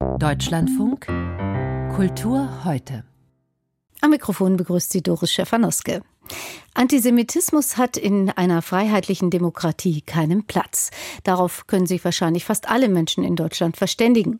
Deutschlandfunk 0.00 1.06
Kultur 1.94 2.64
heute. 2.64 3.04
Am 4.00 4.08
Mikrofon 4.08 4.56
begrüßt 4.56 4.90
sie 4.90 5.02
Doris 5.02 5.30
Schäfernoske. 5.30 6.00
Antisemitismus 6.74 7.76
hat 7.76 7.96
in 7.96 8.30
einer 8.30 8.62
freiheitlichen 8.62 9.30
Demokratie 9.30 10.02
keinen 10.02 10.44
Platz. 10.44 10.90
Darauf 11.24 11.66
können 11.66 11.86
sich 11.86 12.04
wahrscheinlich 12.04 12.44
fast 12.44 12.68
alle 12.68 12.88
Menschen 12.88 13.24
in 13.24 13.34
Deutschland 13.34 13.76
verständigen. 13.76 14.38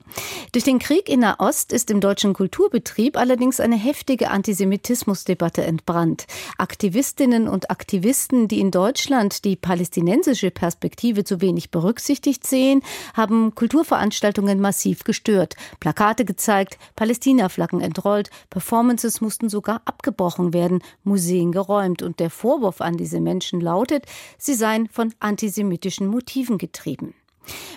Durch 0.52 0.64
den 0.64 0.78
Krieg 0.78 1.08
in 1.08 1.20
Nahost 1.20 1.72
ist 1.72 1.90
im 1.90 2.00
deutschen 2.00 2.32
Kulturbetrieb 2.32 3.16
allerdings 3.16 3.58
eine 3.58 3.76
heftige 3.76 4.30
Antisemitismusdebatte 4.30 5.64
entbrannt. 5.64 6.26
Aktivistinnen 6.56 7.48
und 7.48 7.68
Aktivisten, 7.70 8.46
die 8.46 8.60
in 8.60 8.70
Deutschland 8.70 9.44
die 9.44 9.56
palästinensische 9.56 10.52
Perspektive 10.52 11.24
zu 11.24 11.40
wenig 11.40 11.72
berücksichtigt 11.72 12.46
sehen, 12.46 12.82
haben 13.12 13.56
Kulturveranstaltungen 13.56 14.60
massiv 14.60 15.02
gestört, 15.02 15.56
Plakate 15.80 16.24
gezeigt, 16.24 16.78
Palästina-Flaggen 16.94 17.80
entrollt, 17.80 18.30
Performances 18.50 19.20
mussten 19.20 19.48
sogar 19.48 19.82
abgebrochen 19.84 20.54
werden, 20.54 20.80
Museen 21.02 21.50
geräumt 21.50 22.02
und 22.02 22.19
der 22.20 22.30
Vorwurf 22.30 22.80
an 22.80 22.96
diese 22.96 23.20
Menschen 23.20 23.60
lautet, 23.60 24.04
sie 24.38 24.54
seien 24.54 24.88
von 24.88 25.12
antisemitischen 25.18 26.06
Motiven 26.06 26.58
getrieben. 26.58 27.14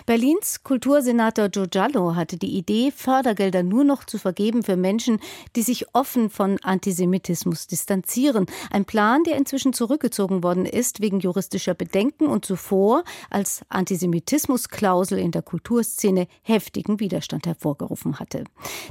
Berlins 0.06 0.62
Kultursenator 0.62 1.46
Joe 1.46 1.66
Giallo 1.66 2.14
hatte 2.14 2.36
die 2.36 2.58
Idee, 2.58 2.90
Fördergelder 2.90 3.62
nur 3.62 3.84
noch 3.84 4.04
zu 4.04 4.18
vergeben 4.18 4.62
für 4.62 4.76
Menschen, 4.76 5.18
die 5.56 5.62
sich 5.62 5.94
offen 5.94 6.28
von 6.28 6.58
Antisemitismus 6.62 7.66
distanzieren. 7.66 8.44
Ein 8.70 8.84
Plan, 8.84 9.24
der 9.24 9.36
inzwischen 9.36 9.72
zurückgezogen 9.72 10.42
worden 10.42 10.66
ist 10.66 11.00
wegen 11.00 11.20
juristischer 11.20 11.72
Bedenken 11.72 12.26
und 12.26 12.44
zuvor 12.44 13.02
als 13.30 13.62
Antisemitismusklausel 13.70 15.18
in 15.18 15.30
der 15.30 15.40
Kulturszene 15.40 16.26
heftigen 16.42 17.00
Widerstand 17.00 17.46
hervorgerufen 17.46 18.18
hatte. 18.18 18.44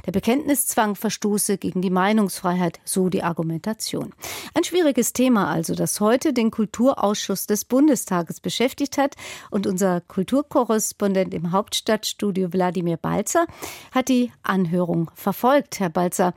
Der 0.06 0.12
Bekenntniszwang 0.12 0.96
verstoße 0.96 1.58
gegen 1.58 1.80
die 1.80 1.90
Meinungsfreiheit, 1.90 2.80
so 2.84 3.08
die 3.08 3.22
Argumentation. 3.22 4.12
Ein 4.54 4.64
schwieriges 4.64 5.12
Thema 5.12 5.48
also, 5.48 5.76
das 5.76 6.00
heute 6.00 6.32
den 6.32 6.50
Kulturausschuss 6.50 7.46
des 7.46 7.64
Bundestages 7.64 8.40
beschäftigt 8.40 8.98
hat 8.98 9.14
und 9.50 9.68
unser 9.68 10.00
Kulturkorrespondent 10.00 10.63
Korrespondent 10.64 11.34
im 11.34 11.52
Hauptstadtstudio 11.52 12.54
Wladimir 12.54 12.96
Balzer 12.96 13.46
hat 13.92 14.08
die 14.08 14.32
Anhörung 14.42 15.10
verfolgt. 15.14 15.78
Herr 15.78 15.90
Balzer, 15.90 16.32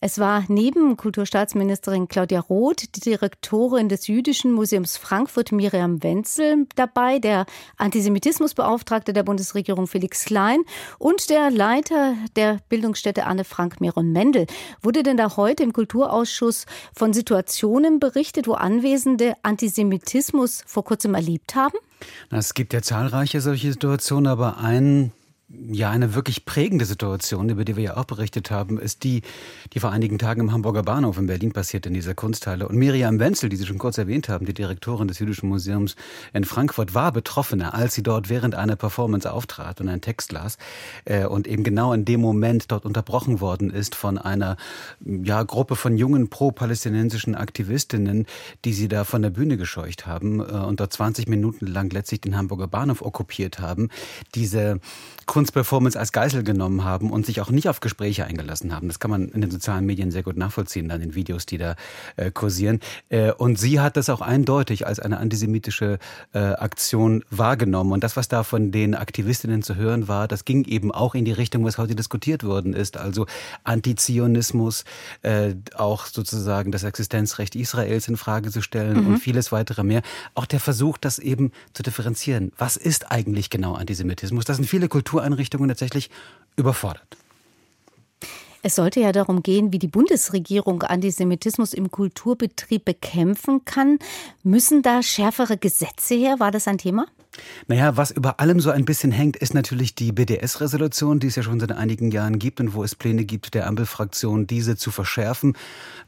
es 0.00 0.18
war 0.18 0.44
neben 0.48 0.96
Kulturstaatsministerin 0.96 2.08
Claudia 2.08 2.40
Roth 2.40 2.96
die 2.96 3.00
Direktorin 3.00 3.88
des 3.88 4.08
Jüdischen 4.08 4.50
Museums 4.50 4.96
Frankfurt 4.96 5.52
Miriam 5.52 6.02
Wenzel 6.02 6.66
dabei, 6.74 7.20
der 7.20 7.46
Antisemitismusbeauftragte 7.76 9.12
der 9.12 9.22
Bundesregierung 9.22 9.86
Felix 9.86 10.24
Klein 10.24 10.62
und 10.98 11.30
der 11.30 11.52
Leiter 11.52 12.14
der 12.34 12.58
Bildungsstätte 12.68 13.26
Anne 13.26 13.44
Frank 13.44 13.80
Meron 13.80 14.10
Mendel. 14.10 14.48
Wurde 14.82 15.04
denn 15.04 15.16
da 15.16 15.36
heute 15.36 15.62
im 15.62 15.72
Kulturausschuss 15.72 16.66
von 16.92 17.12
Situationen 17.12 18.00
berichtet, 18.00 18.48
wo 18.48 18.54
Anwesende 18.54 19.34
Antisemitismus 19.42 20.64
vor 20.66 20.82
kurzem 20.82 21.14
erlebt 21.14 21.54
haben? 21.54 21.78
Es 22.30 22.54
gibt 22.54 22.72
ja 22.72 22.82
zahlreiche 22.82 23.40
solche 23.40 23.72
Situationen, 23.72 24.26
aber 24.26 24.58
ein 24.58 25.12
ja, 25.50 25.90
eine 25.90 26.14
wirklich 26.14 26.44
prägende 26.44 26.84
Situation, 26.84 27.48
über 27.48 27.64
die 27.64 27.76
wir 27.76 27.82
ja 27.82 27.96
auch 27.96 28.04
berichtet 28.04 28.50
haben, 28.50 28.78
ist 28.78 29.02
die, 29.02 29.22
die 29.72 29.80
vor 29.80 29.90
einigen 29.90 30.18
Tagen 30.18 30.42
im 30.42 30.52
Hamburger 30.52 30.82
Bahnhof 30.82 31.16
in 31.16 31.26
Berlin 31.26 31.52
passiert 31.52 31.86
in 31.86 31.94
dieser 31.94 32.14
Kunsthalle. 32.14 32.68
Und 32.68 32.76
Miriam 32.76 33.18
Wenzel, 33.18 33.48
die 33.48 33.56
Sie 33.56 33.64
schon 33.64 33.78
kurz 33.78 33.96
erwähnt 33.96 34.28
haben, 34.28 34.44
die 34.44 34.52
Direktorin 34.52 35.08
des 35.08 35.20
Jüdischen 35.20 35.48
Museums 35.48 35.96
in 36.34 36.44
Frankfurt, 36.44 36.92
war 36.92 37.12
Betroffene, 37.12 37.72
als 37.72 37.94
sie 37.94 38.02
dort 38.02 38.28
während 38.28 38.54
einer 38.54 38.76
Performance 38.76 39.32
auftrat 39.32 39.80
und 39.80 39.88
einen 39.88 40.02
Text 40.02 40.32
las 40.32 40.58
äh, 41.06 41.24
und 41.24 41.48
eben 41.48 41.64
genau 41.64 41.94
in 41.94 42.04
dem 42.04 42.20
Moment 42.20 42.70
dort 42.70 42.84
unterbrochen 42.84 43.40
worden 43.40 43.70
ist 43.70 43.94
von 43.94 44.18
einer 44.18 44.58
ja, 45.00 45.42
Gruppe 45.44 45.76
von 45.76 45.96
jungen 45.96 46.28
pro-palästinensischen 46.28 47.34
Aktivistinnen, 47.34 48.26
die 48.66 48.74
sie 48.74 48.88
da 48.88 49.04
von 49.04 49.22
der 49.22 49.30
Bühne 49.30 49.56
gescheucht 49.56 50.06
haben 50.06 50.40
äh, 50.40 50.42
und 50.42 50.80
dort 50.80 50.92
20 50.92 51.26
Minuten 51.26 51.66
lang 51.66 51.90
letztlich 51.90 52.20
den 52.20 52.36
Hamburger 52.36 52.68
Bahnhof 52.68 53.00
okkupiert 53.00 53.60
haben. 53.60 53.88
Diese 54.34 54.80
Kunstperformance 55.38 55.96
als 55.96 56.10
Geisel 56.10 56.42
genommen 56.42 56.82
haben 56.82 57.12
und 57.12 57.24
sich 57.24 57.40
auch 57.40 57.50
nicht 57.50 57.68
auf 57.68 57.78
Gespräche 57.78 58.24
eingelassen 58.24 58.74
haben. 58.74 58.88
Das 58.88 58.98
kann 58.98 59.08
man 59.08 59.28
in 59.28 59.40
den 59.40 59.52
sozialen 59.52 59.86
Medien 59.86 60.10
sehr 60.10 60.24
gut 60.24 60.36
nachvollziehen, 60.36 60.88
dann 60.88 61.00
in 61.00 61.14
Videos, 61.14 61.46
die 61.46 61.58
da 61.58 61.76
äh, 62.16 62.32
kursieren. 62.32 62.80
Äh, 63.08 63.30
und 63.30 63.56
sie 63.56 63.78
hat 63.78 63.96
das 63.96 64.10
auch 64.10 64.20
eindeutig 64.20 64.84
als 64.84 64.98
eine 64.98 65.18
antisemitische 65.18 66.00
äh, 66.32 66.40
Aktion 66.40 67.22
wahrgenommen. 67.30 67.92
Und 67.92 68.02
das, 68.02 68.16
was 68.16 68.26
da 68.26 68.42
von 68.42 68.72
den 68.72 68.96
Aktivistinnen 68.96 69.62
zu 69.62 69.76
hören 69.76 70.08
war, 70.08 70.26
das 70.26 70.44
ging 70.44 70.64
eben 70.64 70.90
auch 70.90 71.14
in 71.14 71.24
die 71.24 71.30
Richtung, 71.30 71.64
was 71.64 71.78
heute 71.78 71.94
diskutiert 71.94 72.42
worden 72.42 72.72
ist. 72.72 72.96
Also 72.96 73.26
Antizionismus, 73.62 74.82
äh, 75.22 75.54
auch 75.76 76.06
sozusagen 76.06 76.72
das 76.72 76.82
Existenzrecht 76.82 77.54
Israels 77.54 78.08
in 78.08 78.16
Frage 78.16 78.50
zu 78.50 78.60
stellen 78.60 79.04
mhm. 79.04 79.06
und 79.06 79.18
vieles 79.18 79.52
weitere 79.52 79.84
mehr. 79.84 80.02
Auch 80.34 80.46
der 80.46 80.58
Versuch, 80.58 80.98
das 80.98 81.20
eben 81.20 81.52
zu 81.74 81.84
differenzieren. 81.84 82.50
Was 82.58 82.76
ist 82.76 83.12
eigentlich 83.12 83.50
genau 83.50 83.74
Antisemitismus? 83.74 84.44
Das 84.44 84.56
sind 84.56 84.66
viele 84.66 84.88
Kulturen 84.88 85.27
Kultureinrichtungen 85.28 85.68
tatsächlich 85.68 86.10
überfordert. 86.56 87.16
Es 88.62 88.74
sollte 88.74 89.00
ja 89.00 89.12
darum 89.12 89.42
gehen, 89.42 89.72
wie 89.72 89.78
die 89.78 89.86
Bundesregierung 89.86 90.82
Antisemitismus 90.82 91.72
im 91.72 91.90
Kulturbetrieb 91.90 92.84
bekämpfen 92.84 93.64
kann. 93.64 93.98
Müssen 94.42 94.82
da 94.82 95.02
schärfere 95.02 95.56
Gesetze 95.56 96.16
her? 96.16 96.40
War 96.40 96.50
das 96.50 96.66
ein 96.66 96.78
Thema? 96.78 97.06
Naja, 97.66 97.96
was 97.96 98.10
über 98.10 98.40
allem 98.40 98.60
so 98.60 98.70
ein 98.70 98.84
bisschen 98.84 99.12
hängt, 99.12 99.36
ist 99.36 99.54
natürlich 99.54 99.94
die 99.94 100.12
BDS-Resolution, 100.12 101.20
die 101.20 101.28
es 101.28 101.36
ja 101.36 101.42
schon 101.42 101.60
seit 101.60 101.72
einigen 101.72 102.10
Jahren 102.10 102.38
gibt 102.38 102.60
und 102.60 102.74
wo 102.74 102.84
es 102.84 102.94
Pläne 102.94 103.24
gibt 103.24 103.54
der 103.54 103.66
Ampelfraktion, 103.66 104.46
diese 104.46 104.76
zu 104.76 104.90
verschärfen. 104.90 105.56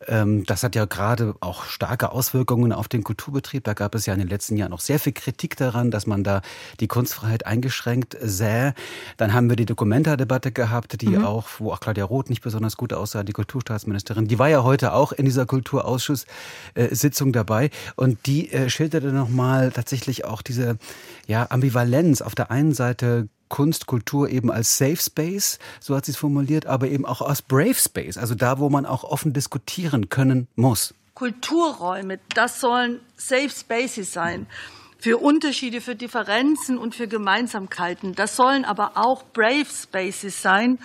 Ähm, 0.06 0.44
das 0.44 0.62
hat 0.62 0.74
ja 0.74 0.84
gerade 0.84 1.34
auch 1.40 1.64
starke 1.64 2.12
Auswirkungen 2.12 2.72
auf 2.72 2.88
den 2.88 3.04
Kulturbetrieb. 3.04 3.64
Da 3.64 3.74
gab 3.74 3.94
es 3.94 4.06
ja 4.06 4.14
in 4.14 4.20
den 4.20 4.28
letzten 4.28 4.56
Jahren 4.56 4.72
auch 4.72 4.80
sehr 4.80 4.98
viel 4.98 5.12
Kritik 5.12 5.56
daran, 5.56 5.90
dass 5.90 6.06
man 6.06 6.24
da 6.24 6.42
die 6.80 6.88
Kunstfreiheit 6.88 7.46
eingeschränkt 7.46 8.16
sähe. 8.20 8.74
Dann 9.16 9.32
haben 9.32 9.48
wir 9.48 9.56
die 9.56 9.66
Dokumenta-Debatte 9.66 10.52
gehabt, 10.52 11.00
die 11.00 11.08
mhm. 11.08 11.24
auch, 11.24 11.48
wo 11.58 11.72
auch 11.72 11.80
Claudia 11.80 12.04
Roth 12.04 12.30
nicht 12.30 12.42
besonders 12.42 12.76
gut 12.76 12.92
aussah, 12.92 13.22
die 13.22 13.32
Kulturstaatsministerin. 13.32 14.26
Die 14.26 14.38
war 14.38 14.48
ja 14.48 14.62
heute 14.62 14.92
auch 14.92 15.12
in 15.12 15.24
dieser 15.24 15.46
Kulturausschusssitzung 15.46 17.32
dabei 17.32 17.70
und 17.96 18.26
die 18.26 18.52
äh, 18.52 18.70
schilderte 18.70 19.08
nochmal 19.08 19.70
tatsächlich 19.70 20.24
auch 20.24 20.42
diese 20.42 20.78
ja, 21.26 21.46
Ambivalenz. 21.50 22.22
Auf 22.22 22.34
der 22.34 22.50
einen 22.50 22.72
Seite 22.72 23.28
Kunst, 23.48 23.86
Kultur 23.86 24.28
eben 24.28 24.50
als 24.50 24.78
Safe 24.78 24.96
Space, 24.96 25.58
so 25.80 25.96
hat 25.96 26.04
sie 26.04 26.12
es 26.12 26.16
formuliert, 26.16 26.66
aber 26.66 26.88
eben 26.88 27.04
auch 27.04 27.20
als 27.20 27.42
Brave 27.42 27.74
Space, 27.74 28.16
also 28.16 28.34
da, 28.34 28.58
wo 28.58 28.70
man 28.70 28.86
auch 28.86 29.04
offen 29.04 29.32
diskutieren 29.32 30.08
können 30.08 30.46
muss. 30.54 30.94
Kulturräume, 31.14 32.18
das 32.34 32.60
sollen 32.60 33.00
Safe 33.16 33.50
Spaces 33.50 34.12
sein 34.12 34.46
für 35.00 35.16
Unterschiede, 35.16 35.80
für 35.80 35.96
Differenzen 35.96 36.78
und 36.78 36.94
für 36.94 37.08
Gemeinsamkeiten. 37.08 38.14
Das 38.14 38.36
sollen 38.36 38.64
aber 38.64 38.92
auch 38.96 39.24
Brave 39.32 39.66
Spaces 39.66 40.42
sein, 40.42 40.78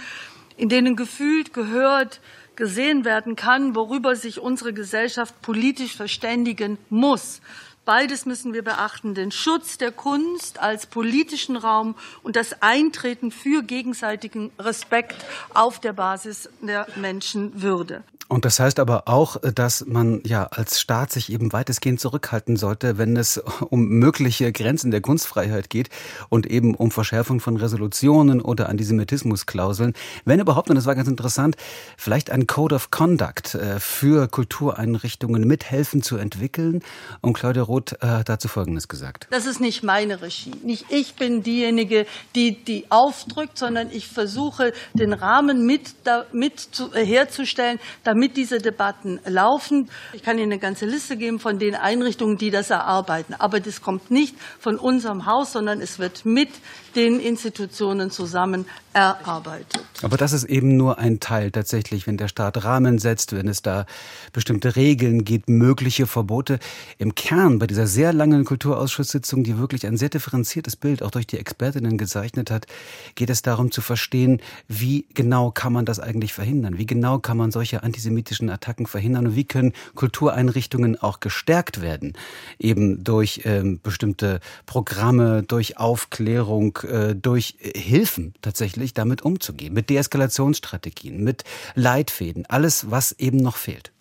in 0.58 0.70
denen 0.70 0.96
gefühlt, 0.96 1.54
gehört, 1.54 2.22
gesehen 2.56 3.04
werden 3.04 3.36
kann, 3.36 3.76
worüber 3.76 4.16
sich 4.16 4.40
unsere 4.40 4.74
Gesellschaft 4.74 5.42
politisch 5.42 5.96
verständigen 5.96 6.78
muss. 6.90 7.42
Beides 7.86 8.26
müssen 8.26 8.54
wir 8.54 8.64
beachten, 8.64 9.14
den 9.14 9.32
Schutz 9.32 9.78
der 9.78 9.92
Kunst 9.92 10.60
als 10.60 10.88
politischen 10.88 11.56
Raum 11.56 11.96
und 12.24 12.36
das 12.36 12.64
Eintreten 12.64 13.30
für 13.30 13.62
gegenseitigen 13.62 14.52
Respekt 14.58 15.24
auf 15.54 15.80
der 15.80 15.94
Basis 15.94 16.50
der 16.62 16.88
Menschenwürde. 16.96 18.04
Und 18.28 18.44
das 18.44 18.60
heißt 18.60 18.80
aber 18.80 19.08
auch, 19.08 19.38
dass 19.54 19.86
man 19.86 20.22
ja 20.26 20.46
als 20.46 20.80
Staat 20.80 21.12
sich 21.12 21.32
eben 21.32 21.54
weitestgehend 21.54 22.00
zurückhalten 22.00 22.58
sollte, 22.58 22.98
wenn 22.98 23.16
es 23.18 23.38
um 23.70 23.86
mögliche 23.86 24.52
Grenzen 24.52 24.90
der 24.90 25.02
Kunstfreiheit 25.02 25.70
geht 25.70 25.90
und 26.30 26.48
eben 26.48 26.74
um 26.74 26.90
Verschärfung 26.90 27.40
von 27.40 27.58
Resolutionen 27.58 28.42
oder 28.42 28.70
Antisemitismusklauseln. 28.70 29.94
Wenn 30.26 30.40
überhaupt, 30.40 30.70
und 30.70 30.76
das 30.76 30.88
war 30.88 30.96
ganz 30.96 31.08
interessant, 31.08 31.56
vielleicht 31.98 32.32
ein 32.32 32.48
Code 32.48 32.74
of 32.74 32.90
Conduct 32.90 33.54
äh, 33.54 33.80
für 33.80 34.28
Kultureinrichtungen 34.28 35.46
mithelfen 35.48 36.02
zu 36.02 36.18
entwickeln. 36.18 36.82
Und 37.22 37.34
Claudia 37.34 37.62
Roth 37.62 37.94
äh, 38.02 38.08
hat 38.08 38.30
dazu 38.30 38.48
Folgendes 38.48 38.88
gesagt. 38.88 39.28
Das 39.30 39.46
ist 39.46 39.62
nicht 39.62 39.84
meine 39.84 40.24
Regie. 40.24 40.52
Nicht 40.64 40.86
ich 40.90 41.14
bin 41.14 41.44
diejenige, 41.44 42.08
die 42.34 42.64
die 42.64 42.86
aufdrückt, 42.90 43.60
sondern 43.60 43.92
ich 43.92 44.08
versuche, 44.08 44.74
den 44.96 45.14
Rahmen 45.14 45.68
mit, 45.68 45.94
mit 46.34 46.60
zu, 46.60 46.92
äh, 46.92 47.06
herzustellen, 47.06 47.80
damit 48.04 48.15
damit 48.16 48.38
diese 48.38 48.60
Debatten 48.60 49.20
laufen. 49.26 49.90
Ich 50.14 50.24
kann 50.24 50.38
Ihnen 50.38 50.54
eine 50.54 50.60
ganze 50.60 50.86
Liste 50.86 51.18
geben 51.18 51.38
von 51.38 51.60
den 51.60 51.76
Einrichtungen, 51.76 52.38
die 52.38 52.50
das 52.50 52.70
erarbeiten. 52.70 53.34
Aber 53.34 53.60
das 53.60 53.82
kommt 53.82 54.10
nicht 54.10 54.36
von 54.58 54.78
unserem 54.78 55.26
Haus, 55.26 55.52
sondern 55.52 55.82
es 55.82 56.00
wird 56.00 56.26
mit 56.26 56.50
den 56.96 57.20
Institutionen 57.20 58.10
zusammen 58.10 58.66
erarbeitet. 58.94 59.84
Aber 60.02 60.16
das 60.16 60.32
ist 60.32 60.46
eben 60.46 60.78
nur 60.78 60.98
ein 60.98 61.20
Teil 61.20 61.52
tatsächlich, 61.52 62.08
wenn 62.08 62.16
der 62.16 62.30
Staat 62.30 62.64
Rahmen 62.64 63.00
setzt, 63.00 63.34
wenn 63.34 63.50
es 63.50 63.62
da 63.62 63.86
bestimmte 64.32 64.78
Regeln 64.78 65.26
gibt, 65.26 65.50
mögliche 65.50 66.08
Verbote. 66.08 66.60
Im 66.98 67.14
Kern 67.14 67.60
bei 67.60 67.68
dieser 67.68 67.88
sehr 67.88 68.14
langen 68.14 68.46
Kulturausschusssitzung, 68.46 69.44
die 69.44 69.58
wirklich 69.58 69.86
ein 69.86 69.98
sehr 69.98 70.08
differenziertes 70.08 70.78
Bild 70.78 71.04
auch 71.04 71.12
durch 71.12 71.28
die 71.28 71.38
Expertinnen 71.38 71.98
gezeichnet 71.98 72.50
hat, 72.50 72.68
geht 73.16 73.30
es 73.30 73.42
darum 73.42 73.72
zu 73.72 73.82
verstehen, 73.82 74.42
wie 74.70 75.06
genau 75.14 75.52
kann 75.52 75.74
man 75.74 75.84
das 75.84 76.00
eigentlich 76.00 76.34
verhindern? 76.34 76.78
Wie 76.78 76.86
genau 76.86 77.20
kann 77.20 77.36
man 77.36 77.52
solche 77.52 77.84
antisemitischen 78.06 78.50
Attacken 78.50 78.86
verhindern? 78.86 79.28
Und 79.28 79.36
wie 79.36 79.46
können 79.46 79.74
Kultureinrichtungen 79.96 81.00
auch 81.02 81.20
gestärkt 81.20 81.82
werden? 81.82 82.14
Eben 82.60 83.04
durch 83.04 83.42
ähm, 83.46 83.80
bestimmte 83.82 84.40
Programme, 84.66 85.44
durch 85.44 85.78
Aufklärung, 85.78 86.78
äh, 86.84 87.16
durch 87.16 87.56
Hilfen 87.60 88.34
tatsächlich 88.42 88.94
damit 88.94 89.24
umzugehen. 89.24 89.74
Mit 89.74 89.90
Deeskalationsstrategien, 89.90 91.24
mit 91.24 91.44
Leitfäden, 91.74 92.46
alles, 92.48 92.92
was 92.92 93.14
eben 93.14 93.38
noch 93.38 93.58
fehlt. 93.58 93.95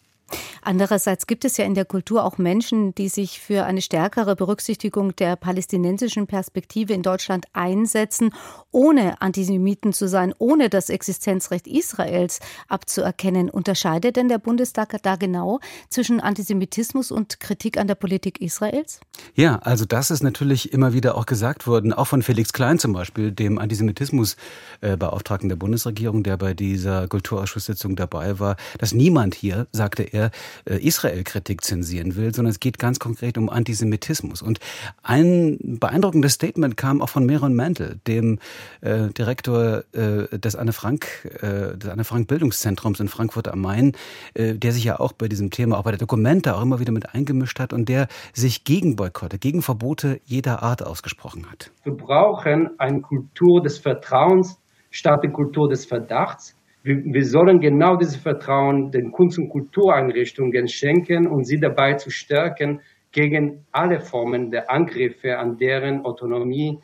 Andererseits 0.63 1.27
gibt 1.27 1.45
es 1.45 1.57
ja 1.57 1.65
in 1.65 1.75
der 1.75 1.85
Kultur 1.85 2.25
auch 2.25 2.39
Menschen, 2.39 2.95
die 2.95 3.09
sich 3.09 3.41
für 3.41 3.65
eine 3.65 3.83
stärkere 3.83 4.35
Berücksichtigung 4.35 5.15
der 5.17 5.37
palästinensischen 5.37 6.27
Perspektive 6.27 6.93
in 6.93 7.03
Deutschland 7.03 7.47
einsetzen, 7.53 8.31
ohne 8.71 9.21
Antisemiten 9.21 9.93
zu 9.93 10.09
sein, 10.09 10.35
ohne 10.39 10.69
das 10.71 10.89
Existenzrecht 10.89 11.67
Israels 11.67 12.41
abzuerkennen. 12.69 13.51
Unterscheidet 13.51 14.17
denn 14.17 14.29
der 14.29 14.39
Bundestag 14.39 14.97
da 15.03 15.17
genau 15.17 15.61
zwischen 15.89 16.21
Antisemitismus 16.21 17.11
und 17.11 17.41
Kritik 17.41 17.79
an 17.79 17.87
der 17.87 17.95
Politik 17.95 18.41
Israels? 18.41 19.01
Ja, 19.35 19.59
also 19.59 19.85
das 19.85 20.11
ist 20.11 20.23
natürlich 20.23 20.73
immer 20.73 20.93
wieder 20.93 21.17
auch 21.17 21.27
gesagt 21.27 21.67
worden, 21.67 21.93
auch 21.93 22.07
von 22.07 22.23
Felix 22.23 22.53
Klein 22.53 22.79
zum 22.79 22.93
Beispiel, 22.93 23.33
dem 23.33 23.59
Antisemitismusbeauftragten 23.59 25.49
der 25.49 25.57
Bundesregierung, 25.57 26.23
der 26.23 26.37
bei 26.37 26.55
dieser 26.55 27.07
Kulturausschusssitzung 27.09 27.97
dabei 27.97 28.39
war, 28.39 28.57
dass 28.79 28.93
niemand 28.93 29.35
hier, 29.35 29.67
sagte 29.73 30.03
er, 30.03 30.24
äh, 30.65 30.77
Israel-Kritik 30.77 31.63
zensieren 31.63 32.17
will, 32.17 32.35
sondern 32.35 32.51
es 32.51 32.61
geht 32.61 32.79
ganz 32.79 32.99
konkret 32.99 33.39
um 33.39 33.49
Antisemitismus. 33.49 34.43
Und 34.43 34.59
ein 35.03 35.59
beeindruckendes 35.81 36.33
Statement 36.33 36.77
kam 36.77 37.01
auch 37.01 37.09
von 37.09 37.27
Meron 37.27 37.55
Mantel, 37.55 38.01
dem 38.07 38.39
äh, 38.81 39.09
Direktor 39.09 39.85
äh, 39.93 40.39
des 40.39 40.57
Anne 40.57 40.73
Frank, 40.73 41.07
äh, 41.41 41.77
des 41.77 41.89
Anne 41.89 42.05
Frank 42.05 42.29
Bildungszentrums 42.29 43.01
in 43.01 43.09
Frankfurt 43.09 43.49
am 43.49 43.61
Main, 43.61 43.93
äh, 44.35 44.55
der 44.55 44.73
sich 44.73 44.85
ja 44.85 45.01
auch 45.01 45.13
bei 45.13 45.29
diesem 45.29 45.51
Thema, 45.51 45.79
auch 45.79 45.85
bei 45.85 45.91
der 45.91 45.99
Dokumente 45.99 46.55
auch 46.57 46.63
immer 46.63 46.81
wieder 46.81 46.93
mit 46.93 47.15
eingemischt 47.15 47.61
hat 47.61 47.73
und 47.73 47.89
der 47.89 48.09
sich 48.33 48.65
gegen 48.65 48.97
Boykotte, 48.97 49.39
gegen 49.39 49.63
Verbote 49.63 50.21
jeder 50.25 50.63
Art 50.63 50.85
ausgesprochen 50.85 51.51
hat. 51.51 51.71
Wir 51.85 51.95
brauchen 51.95 52.71
eine 52.79 53.01
Kultur 53.01 53.63
des 53.63 53.79
Vertrauens 53.79 54.59
statt 54.91 55.21
eine 55.23 55.33
Kultur 55.33 55.69
des 55.69 55.87
Verdachts. 55.87 56.57
Wir, 56.85 57.03
wir 57.03 57.25
sollen 57.25 57.61
genau 57.61 57.97
dieses 57.97 58.17
Vertrauen 58.17 58.91
den 58.91 59.11
Kunst- 59.11 59.39
und 59.39 59.49
Kultureinrichtungen 59.49 60.69
schenken 60.69 61.27
und 61.27 61.45
sie 61.45 61.59
dabei 61.59 61.95
zu 61.95 62.11
stärken 62.11 62.83
gegen 63.11 63.65
alle 63.73 64.01
Formen 64.01 64.51
der 64.51 64.71
Angriffe 64.71 65.39
an 65.39 65.57
deren 65.57 66.05
Autonomie 66.05 66.79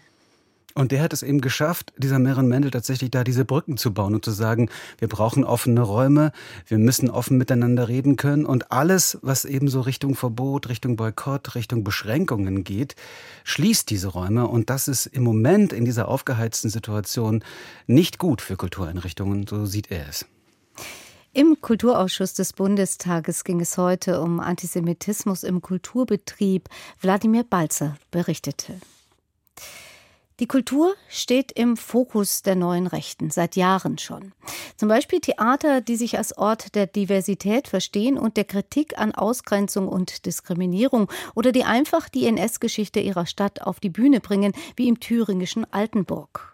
und 0.80 0.92
der 0.92 1.02
hat 1.02 1.12
es 1.12 1.22
eben 1.22 1.42
geschafft, 1.42 1.92
dieser 1.98 2.18
Meron 2.18 2.48
Mendel 2.48 2.70
tatsächlich 2.70 3.10
da 3.10 3.22
diese 3.22 3.44
Brücken 3.44 3.76
zu 3.76 3.92
bauen 3.92 4.14
und 4.14 4.24
zu 4.24 4.30
sagen, 4.30 4.70
wir 4.98 5.08
brauchen 5.08 5.44
offene 5.44 5.82
Räume, 5.82 6.32
wir 6.66 6.78
müssen 6.78 7.10
offen 7.10 7.36
miteinander 7.36 7.86
reden 7.88 8.16
können 8.16 8.46
und 8.46 8.72
alles, 8.72 9.18
was 9.20 9.44
eben 9.44 9.68
so 9.68 9.82
Richtung 9.82 10.14
Verbot, 10.14 10.70
Richtung 10.70 10.96
Boykott, 10.96 11.54
Richtung 11.54 11.84
Beschränkungen 11.84 12.64
geht, 12.64 12.96
schließt 13.44 13.90
diese 13.90 14.08
Räume 14.08 14.48
und 14.48 14.70
das 14.70 14.88
ist 14.88 15.04
im 15.04 15.22
Moment 15.22 15.74
in 15.74 15.84
dieser 15.84 16.08
aufgeheizten 16.08 16.70
Situation 16.70 17.44
nicht 17.86 18.18
gut 18.18 18.40
für 18.40 18.56
Kultureinrichtungen, 18.56 19.46
so 19.46 19.66
sieht 19.66 19.90
er 19.90 20.08
es. 20.08 20.24
Im 21.34 21.60
Kulturausschuss 21.60 22.32
des 22.32 22.54
Bundestages 22.54 23.44
ging 23.44 23.60
es 23.60 23.76
heute 23.76 24.22
um 24.22 24.40
Antisemitismus 24.40 25.44
im 25.44 25.60
Kulturbetrieb. 25.60 26.70
Wladimir 27.02 27.44
Balzer 27.44 27.98
berichtete. 28.10 28.80
Die 30.40 30.46
Kultur 30.46 30.94
steht 31.10 31.52
im 31.52 31.76
Fokus 31.76 32.40
der 32.40 32.56
neuen 32.56 32.86
Rechten 32.86 33.30
seit 33.30 33.56
Jahren 33.56 33.98
schon. 33.98 34.32
Zum 34.74 34.88
Beispiel 34.88 35.20
Theater, 35.20 35.82
die 35.82 35.96
sich 35.96 36.16
als 36.16 36.36
Ort 36.38 36.74
der 36.74 36.86
Diversität 36.86 37.68
verstehen 37.68 38.16
und 38.16 38.38
der 38.38 38.44
Kritik 38.44 38.98
an 38.98 39.14
Ausgrenzung 39.14 39.86
und 39.86 40.24
Diskriminierung 40.24 41.10
oder 41.34 41.52
die 41.52 41.64
einfach 41.64 42.08
die 42.08 42.26
NS-Geschichte 42.26 43.00
ihrer 43.00 43.26
Stadt 43.26 43.60
auf 43.60 43.80
die 43.80 43.90
Bühne 43.90 44.20
bringen, 44.20 44.54
wie 44.76 44.88
im 44.88 44.98
thüringischen 44.98 45.70
Altenburg. 45.74 46.49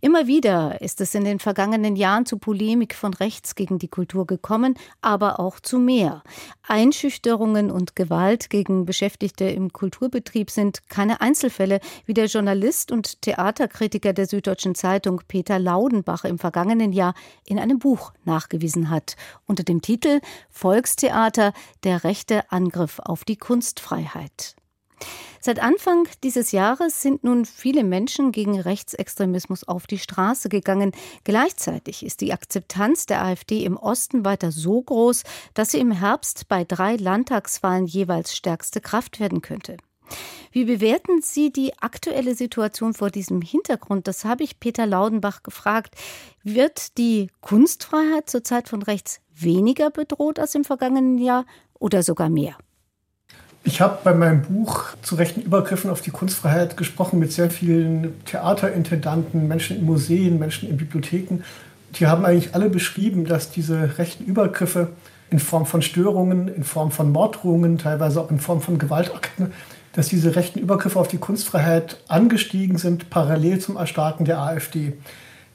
Immer 0.00 0.26
wieder 0.26 0.80
ist 0.80 1.00
es 1.00 1.14
in 1.14 1.24
den 1.24 1.38
vergangenen 1.38 1.94
Jahren 1.94 2.26
zu 2.26 2.36
Polemik 2.38 2.94
von 2.94 3.14
rechts 3.14 3.54
gegen 3.54 3.78
die 3.78 3.88
Kultur 3.88 4.26
gekommen, 4.26 4.74
aber 5.00 5.38
auch 5.38 5.60
zu 5.60 5.78
mehr. 5.78 6.22
Einschüchterungen 6.66 7.70
und 7.70 7.94
Gewalt 7.94 8.50
gegen 8.50 8.84
Beschäftigte 8.84 9.44
im 9.44 9.72
Kulturbetrieb 9.72 10.50
sind 10.50 10.88
keine 10.88 11.20
Einzelfälle, 11.20 11.80
wie 12.06 12.14
der 12.14 12.26
Journalist 12.26 12.90
und 12.90 13.22
Theaterkritiker 13.22 14.12
der 14.12 14.26
Süddeutschen 14.26 14.74
Zeitung 14.74 15.20
Peter 15.28 15.58
Laudenbach 15.58 16.24
im 16.24 16.38
vergangenen 16.38 16.92
Jahr 16.92 17.14
in 17.46 17.58
einem 17.58 17.78
Buch 17.78 18.12
nachgewiesen 18.24 18.90
hat, 18.90 19.16
unter 19.46 19.62
dem 19.62 19.82
Titel 19.82 20.20
Volkstheater, 20.50 21.52
der 21.84 22.04
rechte 22.04 22.50
Angriff 22.50 22.98
auf 22.98 23.24
die 23.24 23.36
Kunstfreiheit. 23.36 24.56
Seit 25.40 25.60
Anfang 25.60 26.06
dieses 26.22 26.52
Jahres 26.52 27.02
sind 27.02 27.24
nun 27.24 27.44
viele 27.46 27.82
Menschen 27.82 28.30
gegen 28.30 28.60
Rechtsextremismus 28.60 29.66
auf 29.66 29.88
die 29.88 29.98
Straße 29.98 30.48
gegangen. 30.48 30.92
Gleichzeitig 31.24 32.06
ist 32.06 32.20
die 32.20 32.32
Akzeptanz 32.32 33.06
der 33.06 33.24
AfD 33.24 33.64
im 33.64 33.76
Osten 33.76 34.24
weiter 34.24 34.52
so 34.52 34.80
groß, 34.80 35.24
dass 35.54 35.72
sie 35.72 35.80
im 35.80 35.90
Herbst 35.90 36.46
bei 36.46 36.62
drei 36.62 36.94
Landtagswahlen 36.94 37.86
jeweils 37.86 38.36
stärkste 38.36 38.80
Kraft 38.80 39.18
werden 39.18 39.42
könnte. 39.42 39.78
Wie 40.52 40.64
bewerten 40.64 41.22
Sie 41.22 41.50
die 41.50 41.76
aktuelle 41.78 42.34
Situation 42.34 42.94
vor 42.94 43.10
diesem 43.10 43.40
Hintergrund? 43.40 44.06
Das 44.06 44.24
habe 44.24 44.44
ich 44.44 44.60
Peter 44.60 44.86
Laudenbach 44.86 45.42
gefragt. 45.42 45.94
Wird 46.44 46.98
die 46.98 47.30
Kunstfreiheit 47.40 48.28
zurzeit 48.28 48.68
von 48.68 48.82
rechts 48.82 49.20
weniger 49.34 49.90
bedroht 49.90 50.38
als 50.38 50.54
im 50.54 50.64
vergangenen 50.64 51.18
Jahr 51.18 51.46
oder 51.78 52.02
sogar 52.02 52.28
mehr? 52.28 52.56
Ich 53.64 53.80
habe 53.80 53.98
bei 54.02 54.12
meinem 54.12 54.42
Buch 54.42 54.86
zu 55.02 55.14
rechten 55.14 55.40
Übergriffen 55.40 55.88
auf 55.88 56.00
die 56.00 56.10
Kunstfreiheit 56.10 56.76
gesprochen 56.76 57.20
mit 57.20 57.32
sehr 57.32 57.48
vielen 57.48 58.24
Theaterintendanten, 58.24 59.46
Menschen 59.46 59.76
in 59.78 59.84
Museen, 59.84 60.40
Menschen 60.40 60.68
in 60.68 60.76
Bibliotheken. 60.76 61.44
Die 61.94 62.08
haben 62.08 62.24
eigentlich 62.24 62.56
alle 62.56 62.68
beschrieben, 62.68 63.24
dass 63.24 63.50
diese 63.50 63.98
rechten 63.98 64.24
Übergriffe 64.24 64.88
in 65.30 65.38
Form 65.38 65.64
von 65.64 65.80
Störungen, 65.80 66.48
in 66.48 66.64
Form 66.64 66.90
von 66.90 67.12
Morddrohungen, 67.12 67.78
teilweise 67.78 68.20
auch 68.20 68.30
in 68.32 68.40
Form 68.40 68.60
von 68.60 68.78
Gewaltakten, 68.78 69.52
dass 69.92 70.08
diese 70.08 70.34
rechten 70.34 70.58
Übergriffe 70.58 70.98
auf 70.98 71.08
die 71.08 71.18
Kunstfreiheit 71.18 71.98
angestiegen 72.08 72.78
sind, 72.78 73.10
parallel 73.10 73.60
zum 73.60 73.76
Erstarken 73.76 74.24
der 74.24 74.40
AfD. 74.40 74.94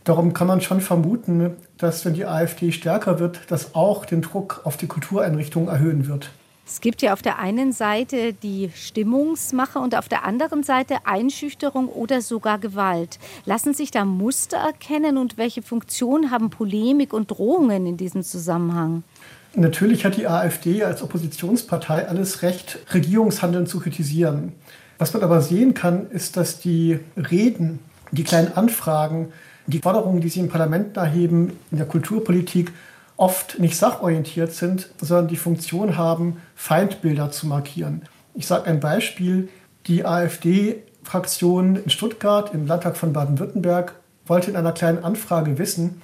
Darum 0.05 0.33
kann 0.33 0.47
man 0.47 0.61
schon 0.61 0.79
vermuten, 0.79 1.57
dass 1.77 2.05
wenn 2.05 2.13
die 2.13 2.25
AfD 2.25 2.71
stärker 2.71 3.19
wird, 3.19 3.41
das 3.49 3.75
auch 3.75 4.05
den 4.05 4.21
Druck 4.21 4.61
auf 4.63 4.77
die 4.77 4.87
Kultureinrichtungen 4.87 5.67
erhöhen 5.67 6.07
wird. 6.07 6.31
Es 6.69 6.81
gibt 6.81 7.01
ja 7.01 7.13
auf 7.13 7.21
der 7.21 7.39
einen 7.39 7.71
Seite 7.71 8.33
die 8.33 8.69
Stimmungsmache 8.75 9.79
und 9.79 9.95
auf 9.95 10.09
der 10.09 10.25
anderen 10.25 10.63
Seite 10.63 10.97
Einschüchterung 11.05 11.87
oder 11.87 12.21
sogar 12.21 12.59
Gewalt. 12.59 13.19
Lassen 13.45 13.73
sich 13.73 13.89
da 13.89 14.03
Muster 14.03 14.57
erkennen 14.57 15.17
und 15.17 15.37
welche 15.37 15.61
Funktion 15.61 16.29
haben 16.29 16.49
Polemik 16.49 17.13
und 17.13 17.31
Drohungen 17.31 17.85
in 17.85 17.95
diesem 17.95 18.21
Zusammenhang? 18.21 19.03
Natürlich 19.55 20.03
hat 20.03 20.17
die 20.17 20.27
AfD 20.27 20.83
als 20.83 21.01
Oppositionspartei 21.01 22.05
alles 22.05 22.41
Recht, 22.41 22.79
Regierungshandeln 22.93 23.65
zu 23.65 23.79
kritisieren. 23.79 24.51
Was 24.97 25.13
man 25.13 25.23
aber 25.23 25.41
sehen 25.41 25.73
kann, 25.73 26.11
ist, 26.11 26.35
dass 26.35 26.59
die 26.59 26.99
Reden, 27.15 27.79
die 28.11 28.25
kleinen 28.25 28.51
Anfragen, 28.57 29.31
die 29.67 29.79
Forderungen, 29.79 30.19
die 30.19 30.29
sie 30.29 30.41
im 30.41 30.49
Parlament 30.49 30.97
erheben, 30.97 31.53
in 31.71 31.77
der 31.77 31.87
Kulturpolitik, 31.87 32.73
oft 33.17 33.59
nicht 33.59 33.75
sachorientiert 33.75 34.53
sind, 34.53 34.89
sondern 35.01 35.27
die 35.27 35.35
Funktion 35.35 35.97
haben, 35.97 36.37
Feindbilder 36.55 37.31
zu 37.31 37.47
markieren. 37.47 38.03
Ich 38.35 38.47
sage 38.47 38.65
ein 38.65 38.79
Beispiel. 38.79 39.49
Die 39.87 40.05
AfD-Fraktion 40.05 41.77
in 41.77 41.89
Stuttgart 41.89 42.53
im 42.53 42.67
Landtag 42.67 42.95
von 42.95 43.13
Baden-Württemberg 43.13 43.95
wollte 44.25 44.51
in 44.51 44.55
einer 44.55 44.71
kleinen 44.71 45.03
Anfrage 45.03 45.57
wissen, 45.57 46.01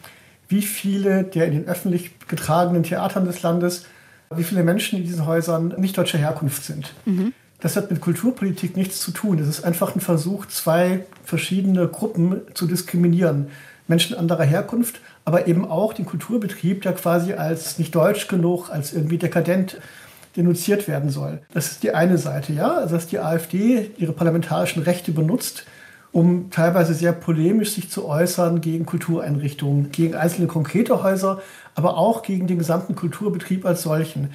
wie 0.48 0.62
viele 0.62 1.24
der 1.24 1.46
in 1.46 1.54
den 1.54 1.68
öffentlich 1.68 2.12
getragenen 2.28 2.84
Theatern 2.84 3.26
des 3.26 3.42
Landes, 3.42 3.86
wie 4.34 4.44
viele 4.44 4.64
Menschen 4.64 5.00
in 5.00 5.06
diesen 5.06 5.26
Häusern 5.26 5.74
nicht 5.78 5.98
deutscher 5.98 6.18
Herkunft 6.18 6.64
sind. 6.64 6.94
Mhm. 7.06 7.34
Das 7.60 7.78
hat 7.78 7.92
mit 7.92 8.02
Kulturpolitik 8.02 8.76
nichts 8.76 9.00
zu 9.00 9.12
tun. 9.12 9.40
Es 9.40 9.48
ist 9.48 9.64
einfach 9.64 9.96
ein 9.96 10.02
Versuch, 10.02 10.48
zwei 10.48 11.06
verschiedene 11.24 11.88
Gruppen 11.88 12.42
zu 12.54 12.68
diskriminieren. 12.68 13.48
Menschen 13.88 14.18
anderer 14.18 14.44
Herkunft 14.44 15.00
aber 15.26 15.48
eben 15.48 15.66
auch 15.66 15.94
den 15.94 16.06
Kulturbetrieb, 16.06 16.82
der 16.82 16.94
quasi 16.94 17.34
als 17.34 17.80
nicht 17.80 17.96
deutsch 17.96 18.28
genug, 18.28 18.70
als 18.70 18.94
irgendwie 18.94 19.18
dekadent 19.18 19.78
denunziert 20.36 20.88
werden 20.88 21.10
soll. 21.10 21.40
Das 21.54 21.72
ist 21.72 21.84
die 21.84 21.94
eine 21.94 22.18
Seite, 22.18 22.54
ja, 22.54 22.78
also 22.78 22.96
dass 22.96 23.08
die 23.08 23.20
AfD 23.20 23.92
ihre 23.98 24.14
parlamentarischen 24.14 24.82
Rechte 24.82 25.12
benutzt, 25.12 25.66
um 26.12 26.50
teilweise 26.50 26.94
sehr 26.94 27.12
polemisch 27.12 27.74
sich 27.74 27.90
zu 27.90 28.08
äußern 28.08 28.62
gegen 28.62 28.86
Kultureinrichtungen, 28.86 29.92
gegen 29.92 30.16
einzelne 30.16 30.48
konkrete 30.48 31.04
Häuser, 31.04 31.42
aber 31.76 31.98
auch 31.98 32.24
gegen 32.24 32.48
den 32.48 32.58
gesamten 32.58 32.96
Kulturbetrieb 32.96 33.66
als 33.66 33.84
solchen. 33.84 34.30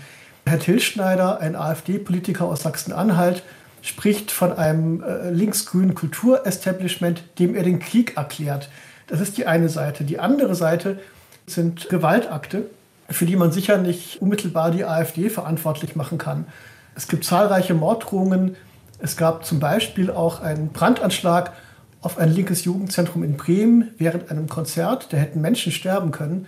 Herr 0.46 0.58
Tilschneider, 0.58 1.40
ein 1.40 1.56
AfD-Politiker 1.56 2.46
aus 2.46 2.62
Sachsen-Anhalt, 2.62 3.42
spricht 3.82 4.30
von 4.30 4.52
einem 4.52 5.02
äh, 5.02 5.30
linksgrünen 5.30 5.94
Kulturestablishment, 5.94 7.22
dem 7.38 7.54
er 7.54 7.62
den 7.62 7.78
Krieg 7.78 8.16
erklärt. 8.16 8.68
Das 9.08 9.20
ist 9.20 9.38
die 9.38 9.46
eine 9.46 9.68
Seite. 9.68 10.04
Die 10.04 10.18
andere 10.18 10.54
Seite 10.54 11.00
sind 11.46 11.88
Gewaltakte, 11.88 12.66
für 13.08 13.26
die 13.26 13.36
man 13.36 13.52
sicher 13.52 13.78
nicht 13.78 14.20
unmittelbar 14.20 14.70
die 14.70 14.84
AfD 14.84 15.30
verantwortlich 15.30 15.96
machen 15.96 16.18
kann. 16.18 16.46
Es 16.94 17.08
gibt 17.08 17.24
zahlreiche 17.24 17.74
Morddrohungen. 17.74 18.56
Es 18.98 19.16
gab 19.16 19.44
zum 19.44 19.60
Beispiel 19.60 20.10
auch 20.10 20.40
einen 20.40 20.68
Brandanschlag 20.70 21.52
auf 22.00 22.18
ein 22.18 22.32
linkes 22.32 22.64
Jugendzentrum 22.64 23.24
in 23.24 23.36
Bremen 23.36 23.90
während 23.96 24.30
einem 24.30 24.48
Konzert. 24.48 25.12
Da 25.12 25.16
hätten 25.16 25.40
Menschen 25.40 25.72
sterben 25.72 26.10
können. 26.10 26.46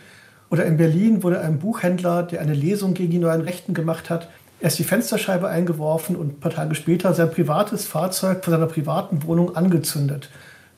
Oder 0.50 0.66
in 0.66 0.76
Berlin 0.76 1.22
wurde 1.22 1.40
ein 1.40 1.58
Buchhändler, 1.60 2.24
der 2.24 2.40
eine 2.40 2.54
Lesung 2.54 2.92
gegen 2.92 3.12
die 3.12 3.18
neuen 3.18 3.40
Rechten 3.40 3.72
gemacht 3.72 4.10
hat, 4.10 4.28
erst 4.60 4.78
die 4.78 4.84
Fensterscheibe 4.84 5.48
eingeworfen 5.48 6.16
und 6.16 6.34
ein 6.34 6.40
paar 6.40 6.52
Tage 6.52 6.74
später 6.74 7.14
sein 7.14 7.30
privates 7.30 7.86
Fahrzeug 7.86 8.44
von 8.44 8.52
seiner 8.52 8.66
privaten 8.66 9.22
Wohnung 9.22 9.56
angezündet. 9.56 10.28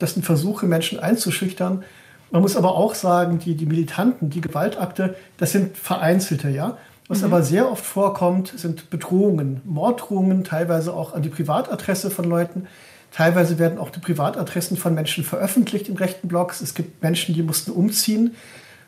Das 0.03 0.15
sind 0.15 0.25
Versuche, 0.25 0.65
Menschen 0.65 0.99
einzuschüchtern. 0.99 1.85
Man 2.29 2.41
muss 2.41 2.57
aber 2.57 2.75
auch 2.75 2.93
sagen, 2.93 3.39
die, 3.39 3.55
die 3.55 3.65
Militanten, 3.65 4.29
die 4.29 4.41
Gewaltakte, 4.41 5.15
das 5.37 5.53
sind 5.53 5.77
vereinzelte, 5.77 6.49
ja. 6.49 6.77
Was 7.07 7.19
mhm. 7.19 7.27
aber 7.27 7.41
sehr 7.41 7.71
oft 7.71 7.85
vorkommt, 7.85 8.51
sind 8.53 8.89
Bedrohungen, 8.89 9.61
Morddrohungen, 9.63 10.43
teilweise 10.43 10.93
auch 10.93 11.13
an 11.13 11.21
die 11.21 11.29
Privatadresse 11.29 12.11
von 12.11 12.25
Leuten. 12.25 12.67
Teilweise 13.13 13.59
werden 13.59 13.77
auch 13.77 13.91
die 13.91 14.01
Privatadressen 14.01 14.75
von 14.75 14.93
Menschen 14.93 15.23
veröffentlicht 15.23 15.87
in 15.87 15.95
rechten 15.95 16.27
Blogs. 16.27 16.59
Es 16.59 16.73
gibt 16.73 17.01
Menschen, 17.01 17.33
die 17.33 17.41
mussten 17.41 17.71
umziehen, 17.71 18.35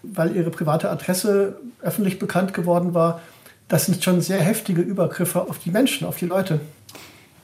weil 0.03 0.35
ihre 0.35 0.49
private 0.49 0.89
Adresse 0.89 1.61
öffentlich 1.81 2.19
bekannt 2.19 2.53
geworden 2.53 2.93
war. 2.93 3.21
Das 3.69 3.85
sind 3.85 4.03
schon 4.03 4.19
sehr 4.19 4.41
heftige 4.41 4.81
Übergriffe 4.81 5.43
auf 5.43 5.59
die 5.59 5.71
Menschen, 5.71 6.05
auf 6.05 6.17
die 6.17 6.25
Leute. 6.25 6.59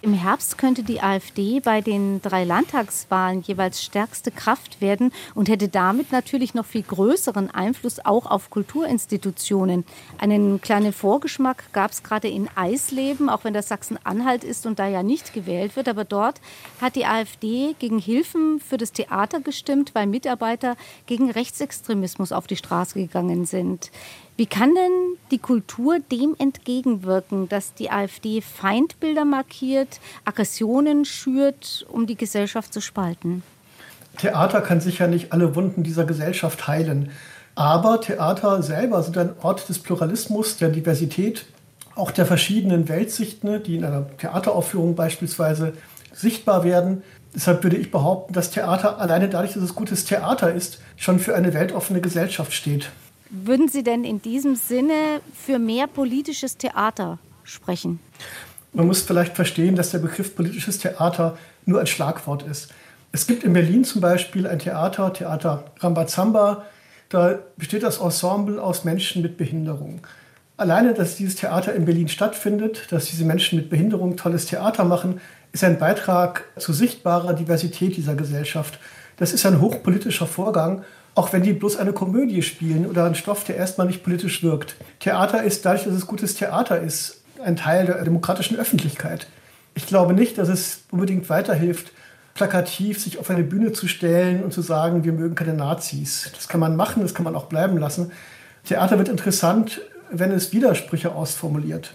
Im 0.04 0.14
Herbst 0.14 0.58
könnte 0.58 0.82
die 0.82 1.00
AfD 1.00 1.60
bei 1.60 1.82
den 1.82 2.24
drei 2.24 2.44
Landtagswahlen 2.44 3.42
jeweils 3.42 3.84
stärkste 3.84 4.32
Kraft 4.32 4.82
werden 4.82 5.14
und 5.36 5.48
hätte 5.48 5.68
damit 5.68 6.12
natürlich 6.12 6.56
noch 6.56 6.66
viel 6.66 6.82
größeren 6.82 7.52
Einfluss 7.52 8.04
auch 8.04 8.26
auf 8.26 8.50
Kulturinstitutionen. 8.50 9.86
Einen 10.18 10.60
kleinen 10.60 10.92
Vorgeschmack 10.92 11.72
gab 11.72 11.92
es 11.92 12.02
gerade 12.02 12.30
in 12.30 12.50
Eisleben, 12.56 13.30
auch 13.30 13.44
wenn 13.44 13.54
das 13.54 13.68
Sachsen-Anhalt 13.68 14.44
ist 14.44 14.66
und 14.66 14.80
da 14.80 14.88
ja 14.88 15.04
nicht 15.04 15.34
gewählt 15.34 15.76
wird. 15.76 15.88
Aber 15.88 16.04
dort 16.04 16.42
hat 16.82 16.96
die 16.96 17.06
AfD 17.06 17.76
gegen 17.78 18.00
Hilfen 18.00 18.60
für 18.60 18.78
das 18.78 18.94
Theater 18.94 19.40
gestimmt, 19.40 19.94
weil 19.94 20.08
Mitarbeiter 20.08 20.78
gegen 21.06 21.30
Rechtsextremismus 21.30 22.32
auf 22.32 22.48
die 22.48 22.56
Straße 22.56 22.96
gegangen 22.96 23.46
sind. 23.46 23.92
Wie 24.38 24.46
kann 24.46 24.74
denn 24.74 25.18
die 25.30 25.38
Kultur 25.38 26.00
dem 26.12 26.36
entgegenwirken, 26.40 27.48
dass 27.50 27.74
die 27.74 27.92
AfD 27.92 28.42
Feindbilder 28.42 29.26
markiert, 29.26 30.00
Aggressionen 30.26 31.06
schürt, 31.06 31.86
um 31.90 32.08
die 32.08 32.16
Gesellschaft 32.16 32.74
zu 32.74 32.82
spalten? 32.82 33.44
Theater 34.18 34.62
kann 34.62 34.82
sicher 34.82 35.08
nicht 35.08 35.32
alle 35.32 35.56
Wunden 35.56 35.84
dieser 35.84 36.06
Gesellschaft 36.06 36.68
heilen. 36.68 37.12
Aber 37.56 38.00
Theater 38.02 38.64
selber 38.64 39.04
sind 39.04 39.18
ein 39.18 39.34
Ort 39.42 39.68
des 39.68 39.80
Pluralismus, 39.80 40.58
der 40.58 40.70
Diversität, 40.70 41.46
auch 41.96 42.12
der 42.12 42.26
verschiedenen 42.26 42.88
Weltsichten, 42.88 43.62
die 43.64 43.76
in 43.76 43.86
einer 43.86 44.08
Theateraufführung 44.18 44.96
beispielsweise 44.96 45.74
sichtbar 46.14 46.64
werden. 46.64 47.04
Deshalb 47.36 47.64
würde 47.64 47.78
ich 47.78 47.92
behaupten, 47.92 48.34
dass 48.34 48.52
Theater 48.52 49.00
alleine 49.00 49.30
dadurch, 49.30 49.54
dass 49.54 49.64
es 49.64 49.76
gutes 49.76 50.06
Theater 50.06 50.54
ist, 50.54 50.82
schon 50.96 51.20
für 51.20 51.36
eine 51.36 51.54
weltoffene 51.54 52.02
Gesellschaft 52.02 52.54
steht. 52.54 52.90
Würden 53.34 53.70
Sie 53.70 53.82
denn 53.82 54.04
in 54.04 54.22
diesem 54.22 54.58
Sinne 54.58 55.22
für 55.34 55.58
mehr 55.58 55.88
politisches 55.88 56.58
Theater 56.58 57.18
sprechen? 57.46 58.02
Man 58.74 58.88
muss 58.88 59.04
vielleicht 59.04 59.38
verstehen, 59.38 59.78
dass 59.78 59.92
der 59.92 60.00
Begriff 60.00 60.36
politisches 60.36 60.80
Theater 60.80 61.38
nur 61.66 61.80
ein 61.80 61.88
Schlagwort 61.88 62.44
ist. 62.44 62.74
Es 63.14 63.28
gibt 63.28 63.46
in 63.46 63.54
Berlin 63.54 63.86
zum 63.86 64.02
Beispiel 64.02 64.48
ein 64.48 64.60
Theater, 64.60 65.14
Theater 65.14 65.64
Rambazamba. 65.80 66.66
Da 67.08 67.40
besteht 67.56 67.84
das 67.84 68.00
Ensemble 68.00 68.62
aus 68.62 68.84
Menschen 68.84 69.22
mit 69.22 69.38
Behinderung. 69.38 70.02
Alleine, 70.58 70.94
dass 70.94 71.16
dieses 71.16 71.38
Theater 71.38 71.74
in 71.74 71.86
Berlin 71.86 72.10
stattfindet, 72.10 72.88
dass 72.92 73.06
diese 73.06 73.24
Menschen 73.24 73.58
mit 73.58 73.70
Behinderung 73.70 74.18
tolles 74.18 74.46
Theater 74.46 74.84
machen, 74.84 75.22
ist 75.54 75.64
ein 75.64 75.80
Beitrag 75.80 76.44
zu 76.58 76.74
sichtbarer 76.74 77.34
Diversität 77.34 77.96
dieser 77.96 78.16
Gesellschaft. 78.16 78.78
Das 79.16 79.32
ist 79.32 79.46
ein 79.46 79.62
hochpolitischer 79.62 80.28
Vorgang 80.28 80.84
auch 81.16 81.34
wenn 81.34 81.44
die 81.44 81.54
bloß 81.54 81.78
eine 81.78 81.94
Komödie 81.94 82.42
spielen 82.42 82.86
oder 82.86 83.06
einen 83.06 83.16
Stoff, 83.16 83.44
der 83.44 83.58
erstmal 83.58 83.88
nicht 83.88 84.04
politisch 84.04 84.44
wirkt. 84.44 84.76
Theater 85.00 85.44
ist, 85.44 85.66
dadurch, 85.66 85.84
dass 85.84 85.94
es 85.94 86.08
gutes 86.08 86.36
Theater 86.36 86.80
ist, 86.80 87.22
ein 87.44 87.56
Teil 87.56 87.86
der 87.86 88.04
demokratischen 88.04 88.58
Öffentlichkeit. 88.58 89.28
Ich 89.74 89.88
glaube 89.88 90.14
nicht, 90.14 90.38
dass 90.38 90.50
es 90.50 90.84
unbedingt 90.92 91.30
weiterhilft, 91.30 91.92
plakativ 92.34 93.02
sich 93.02 93.20
auf 93.20 93.30
eine 93.30 93.44
Bühne 93.44 93.74
zu 93.74 93.88
stellen 93.88 94.44
und 94.44 94.54
zu 94.54 94.62
sagen, 94.62 95.04
wir 95.04 95.12
mögen 95.12 95.36
keine 95.36 95.54
Nazis. 95.54 96.32
Das 96.36 96.48
kann 96.48 96.60
man 96.60 96.76
machen, 96.76 97.02
das 97.02 97.14
kann 97.14 97.26
man 97.26 97.36
auch 97.36 97.46
bleiben 97.46 97.78
lassen. 97.78 98.12
Theater 98.66 98.98
wird 98.98 99.10
interessant, 99.10 99.82
wenn 100.12 100.32
es 100.32 100.54
Widersprüche 100.54 101.14
ausformuliert. 101.14 101.94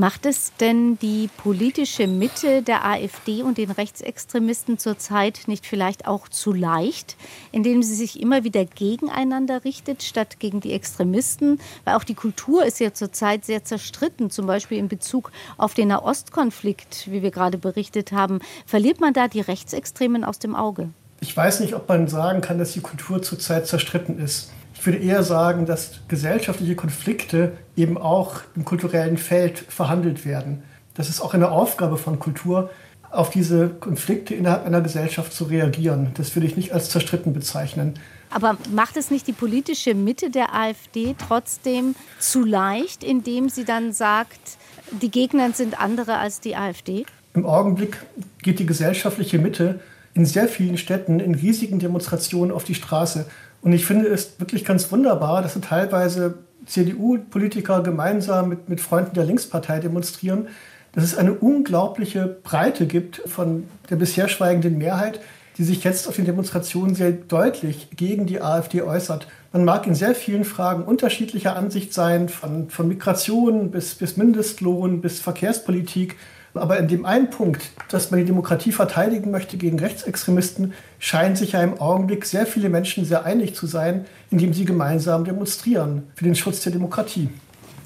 Macht 0.00 0.26
es 0.26 0.52
denn 0.60 0.96
die 1.00 1.28
politische 1.38 2.06
Mitte 2.06 2.62
der 2.62 2.86
AfD 2.86 3.42
und 3.42 3.58
den 3.58 3.72
Rechtsextremisten 3.72 4.78
zurzeit 4.78 5.40
nicht 5.48 5.66
vielleicht 5.66 6.06
auch 6.06 6.28
zu 6.28 6.52
leicht, 6.52 7.16
indem 7.50 7.82
sie 7.82 7.96
sich 7.96 8.22
immer 8.22 8.44
wieder 8.44 8.64
gegeneinander 8.64 9.64
richtet, 9.64 10.04
statt 10.04 10.38
gegen 10.38 10.60
die 10.60 10.72
Extremisten? 10.72 11.58
Weil 11.82 11.96
auch 11.96 12.04
die 12.04 12.14
Kultur 12.14 12.64
ist 12.64 12.78
ja 12.78 12.94
zurzeit 12.94 13.44
sehr 13.44 13.64
zerstritten, 13.64 14.30
zum 14.30 14.46
Beispiel 14.46 14.78
in 14.78 14.86
Bezug 14.86 15.32
auf 15.56 15.74
den 15.74 15.88
Nahostkonflikt, 15.88 17.10
wie 17.10 17.22
wir 17.22 17.32
gerade 17.32 17.58
berichtet 17.58 18.12
haben. 18.12 18.38
Verliert 18.66 19.00
man 19.00 19.14
da 19.14 19.26
die 19.26 19.40
Rechtsextremen 19.40 20.22
aus 20.22 20.38
dem 20.38 20.54
Auge? 20.54 20.90
Ich 21.20 21.36
weiß 21.36 21.58
nicht, 21.58 21.74
ob 21.74 21.88
man 21.88 22.06
sagen 22.06 22.40
kann, 22.40 22.58
dass 22.58 22.70
die 22.70 22.82
Kultur 22.82 23.20
zurzeit 23.20 23.66
zerstritten 23.66 24.20
ist. 24.20 24.52
Ich 24.88 24.94
würde 24.94 25.04
eher 25.04 25.22
sagen, 25.22 25.66
dass 25.66 26.00
gesellschaftliche 26.08 26.74
Konflikte 26.74 27.52
eben 27.76 27.98
auch 27.98 28.40
im 28.56 28.64
kulturellen 28.64 29.18
Feld 29.18 29.58
verhandelt 29.58 30.24
werden. 30.24 30.62
Das 30.94 31.10
ist 31.10 31.20
auch 31.20 31.34
eine 31.34 31.50
Aufgabe 31.50 31.98
von 31.98 32.18
Kultur, 32.18 32.70
auf 33.10 33.28
diese 33.28 33.68
Konflikte 33.68 34.34
innerhalb 34.34 34.64
einer 34.64 34.80
Gesellschaft 34.80 35.34
zu 35.34 35.44
reagieren. 35.44 36.12
Das 36.14 36.34
würde 36.34 36.46
ich 36.46 36.56
nicht 36.56 36.72
als 36.72 36.88
zerstritten 36.88 37.34
bezeichnen. 37.34 37.98
Aber 38.30 38.56
macht 38.72 38.96
es 38.96 39.10
nicht 39.10 39.26
die 39.26 39.34
politische 39.34 39.92
Mitte 39.92 40.30
der 40.30 40.54
AfD 40.54 41.14
trotzdem 41.18 41.94
zu 42.18 42.42
leicht, 42.42 43.04
indem 43.04 43.50
sie 43.50 43.66
dann 43.66 43.92
sagt, 43.92 44.56
die 45.02 45.10
Gegner 45.10 45.52
sind 45.52 45.78
andere 45.78 46.16
als 46.16 46.40
die 46.40 46.56
AfD? 46.56 47.04
Im 47.34 47.44
Augenblick 47.44 47.98
geht 48.42 48.58
die 48.58 48.64
gesellschaftliche 48.64 49.38
Mitte 49.38 49.80
in 50.14 50.24
sehr 50.24 50.48
vielen 50.48 50.78
Städten 50.78 51.20
in 51.20 51.34
riesigen 51.34 51.78
Demonstrationen 51.78 52.52
auf 52.52 52.64
die 52.64 52.74
Straße 52.74 53.26
und 53.62 53.72
ich 53.72 53.84
finde 53.84 54.06
es 54.08 54.38
wirklich 54.38 54.64
ganz 54.64 54.90
wunderbar, 54.92 55.42
dass 55.42 55.58
teilweise 55.60 56.38
CDU-Politiker 56.66 57.82
gemeinsam 57.82 58.48
mit, 58.48 58.68
mit 58.68 58.80
Freunden 58.80 59.14
der 59.14 59.24
Linkspartei 59.24 59.80
demonstrieren, 59.80 60.48
dass 60.92 61.04
es 61.04 61.16
eine 61.16 61.34
unglaubliche 61.34 62.26
Breite 62.42 62.86
gibt 62.86 63.22
von 63.26 63.64
der 63.90 63.96
bisher 63.96 64.28
schweigenden 64.28 64.78
Mehrheit, 64.78 65.20
die 65.56 65.64
sich 65.64 65.82
jetzt 65.82 66.06
auf 66.06 66.16
den 66.16 66.24
Demonstrationen 66.24 66.94
sehr 66.94 67.10
deutlich 67.10 67.88
gegen 67.96 68.26
die 68.26 68.40
AfD 68.40 68.82
äußert. 68.82 69.26
Man 69.52 69.64
mag 69.64 69.86
in 69.86 69.94
sehr 69.94 70.14
vielen 70.14 70.44
Fragen 70.44 70.84
unterschiedlicher 70.84 71.56
Ansicht 71.56 71.92
sein, 71.92 72.28
von, 72.28 72.70
von 72.70 72.86
Migration 72.86 73.70
bis, 73.70 73.94
bis 73.94 74.16
Mindestlohn 74.16 75.00
bis 75.00 75.20
Verkehrspolitik. 75.20 76.16
Aber 76.58 76.78
in 76.78 76.88
dem 76.88 77.04
einen 77.04 77.30
Punkt, 77.30 77.62
dass 77.88 78.10
man 78.10 78.20
die 78.20 78.26
Demokratie 78.26 78.72
verteidigen 78.72 79.30
möchte 79.30 79.56
gegen 79.56 79.78
Rechtsextremisten, 79.78 80.74
scheinen 80.98 81.36
sich 81.36 81.52
ja 81.52 81.62
im 81.62 81.80
Augenblick 81.80 82.24
sehr 82.24 82.46
viele 82.46 82.68
Menschen 82.68 83.04
sehr 83.04 83.24
einig 83.24 83.54
zu 83.54 83.66
sein, 83.66 84.06
indem 84.30 84.52
sie 84.52 84.64
gemeinsam 84.64 85.24
demonstrieren 85.24 86.04
für 86.14 86.24
den 86.24 86.34
Schutz 86.34 86.62
der 86.62 86.72
Demokratie. 86.72 87.28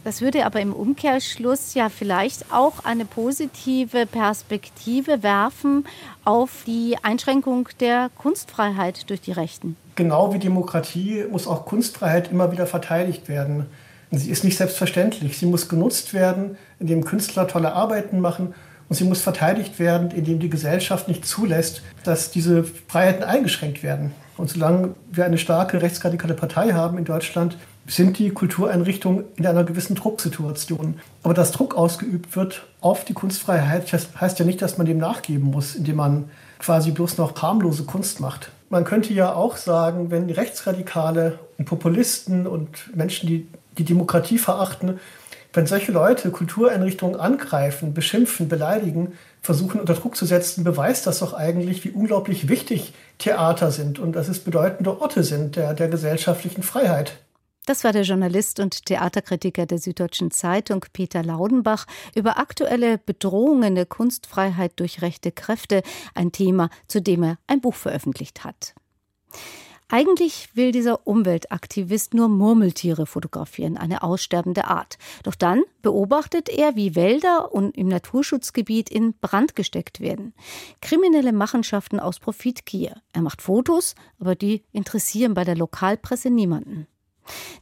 Das 0.05 0.21
würde 0.21 0.45
aber 0.45 0.61
im 0.61 0.73
Umkehrschluss 0.73 1.75
ja 1.75 1.89
vielleicht 1.89 2.53
auch 2.53 2.85
eine 2.85 3.05
positive 3.05 4.07
Perspektive 4.07 5.23
werfen 5.23 5.85
auf 6.25 6.65
die 6.67 6.97
Einschränkung 7.03 7.69
der 7.79 8.11
Kunstfreiheit 8.19 9.09
durch 9.11 9.21
die 9.21 9.31
Rechten. 9.31 9.77
Genau 9.95 10.35
wie 10.35 10.41
Demokratie 10.41 11.25
muss 11.31 11.47
auch 11.47 11.67
Kunstfreiheit 11.67 12.33
immer 12.33 12.51
wieder 12.51 12.67
verteidigt 12.67 13.29
werden. 13.29 13.67
Sie 14.13 14.31
ist 14.31 14.45
nicht 14.45 14.59
selbstverständlich. 14.59 15.39
Sie 15.39 15.47
muss 15.47 15.69
genutzt 15.69 16.13
werden, 16.13 16.57
indem 16.79 17.05
Künstler 17.05 17.49
tolle 17.49 17.73
Arbeiten 17.73 18.21
machen. 18.21 18.55
Und 18.89 18.97
sie 18.97 19.05
muss 19.05 19.23
verteidigt 19.23 19.79
werden, 19.79 20.11
indem 20.11 20.39
die 20.39 20.51
Gesellschaft 20.51 21.09
nicht 21.09 21.25
zulässt, 21.25 21.83
dass 22.05 22.31
diese 22.31 22.63
Freiheiten 22.63 23.25
eingeschränkt 23.25 23.83
werden. 23.83 24.13
Und 24.37 24.51
solange 24.51 24.95
wir 25.11 25.25
eine 25.25 25.39
starke 25.39 25.81
rechtsradikale 25.81 26.35
Partei 26.35 26.73
haben 26.73 26.99
in 26.99 27.05
Deutschland, 27.05 27.57
sind 27.87 28.19
die 28.19 28.31
Kultureinrichtungen 28.31 29.25
in 29.37 29.47
einer 29.47 29.65
gewissen 29.65 29.97
Drucksituation. 29.97 31.01
Aber 31.23 31.33
dass 31.33 31.53
Druck 31.53 31.75
ausgeübt 31.75 32.37
wird 32.37 32.67
auf 32.81 33.05
die 33.05 33.15
Kunstfreiheit, 33.15 33.91
heißt 33.93 34.39
ja 34.39 34.45
nicht, 34.45 34.61
dass 34.61 34.79
man 34.79 34.87
dem 34.87 34.99
nachgeben 34.99 35.51
muss, 35.51 35.75
indem 35.75 35.97
man 35.97 36.25
quasi 36.59 36.91
bloß 36.91 37.19
noch 37.19 37.41
harmlose 37.41 37.85
Kunst 37.85 38.21
macht. 38.21 38.51
Man 38.69 38.85
könnte 38.85 39.13
ja 39.13 39.35
auch 39.35 39.57
sagen, 39.57 40.11
wenn 40.11 40.31
Rechtsradikale 40.31 41.39
und 41.59 41.65
Populisten 41.65 42.47
und 42.47 42.95
Menschen, 42.95 43.27
die 43.27 43.49
die 43.79 43.85
Demokratie 43.85 44.39
verachten, 44.39 45.01
wenn 45.53 45.67
solche 45.67 45.93
Leute 45.93 46.31
Kultureinrichtungen 46.31 47.19
angreifen, 47.19 47.93
beschimpfen, 47.93 48.49
beleidigen, 48.49 49.13
versuchen 49.43 49.81
unter 49.81 49.95
Druck 49.95 50.17
zu 50.17 50.25
setzen, 50.25 50.65
beweist 50.65 51.07
das 51.07 51.19
doch 51.19 51.35
eigentlich, 51.35 51.85
wie 51.85 51.91
unglaublich 51.91 52.49
wichtig 52.49 52.95
Theater 53.19 53.71
sind 53.71 53.99
und 53.99 54.13
dass 54.13 54.29
es 54.29 54.41
bedeutende 54.41 55.01
Orte 55.01 55.25
sind 55.25 55.57
der, 55.57 55.75
der 55.75 55.89
gesellschaftlichen 55.89 56.63
Freiheit. 56.63 57.19
Das 57.67 57.85
war 57.85 57.93
der 57.93 58.03
Journalist 58.03 58.59
und 58.59 58.87
Theaterkritiker 58.87 59.67
der 59.67 59.79
Süddeutschen 59.79 60.33
Zeitung 60.33 60.85
Peter 60.93 61.23
Laudenbach 61.23 61.87
über 62.15 62.39
aktuelle 62.39 62.99
Bedrohungen 62.99 63.77
der 63.77 63.87
Kunstfreiheit 63.87 64.73
durch 64.77 65.01
rechte 65.01 65.31
Kräfte, 65.31 65.83
ein 66.15 66.33
Thema, 66.33 66.71
zu 66.89 67.01
dem 67.01 67.23
er 67.23 67.39
ein 67.47 67.61
Buch 67.61 67.75
veröffentlicht 67.75 68.43
hat. 68.43 68.75
Eigentlich 69.95 70.49
will 70.55 70.73
dieser 70.73 71.07
Umweltaktivist 71.07 72.15
nur 72.15 72.29
Murmeltiere 72.29 73.05
fotografieren, 73.05 73.77
eine 73.77 74.03
aussterbende 74.03 74.65
Art. 74.69 74.97
Doch 75.23 75.35
dann 75.35 75.65
beobachtet 75.83 76.49
er, 76.49 76.77
wie 76.77 76.97
Wälder 76.97 77.53
und 77.53 77.77
im 77.77 77.89
Naturschutzgebiet 77.89 78.89
in 78.89 79.13
Brand 79.13 79.55
gesteckt 79.55 80.01
werden. 80.01 80.33
Kriminelle 80.81 81.35
Machenschaften 81.35 82.01
aus 82.01 82.21
Profitgier. 82.21 83.03
Er 83.13 83.21
macht 83.21 83.43
Fotos, 83.43 83.95
aber 84.19 84.35
die 84.35 84.65
interessieren 84.73 85.35
bei 85.35 85.45
der 85.45 85.57
Lokalpresse 85.57 86.31
niemanden. 86.31 86.87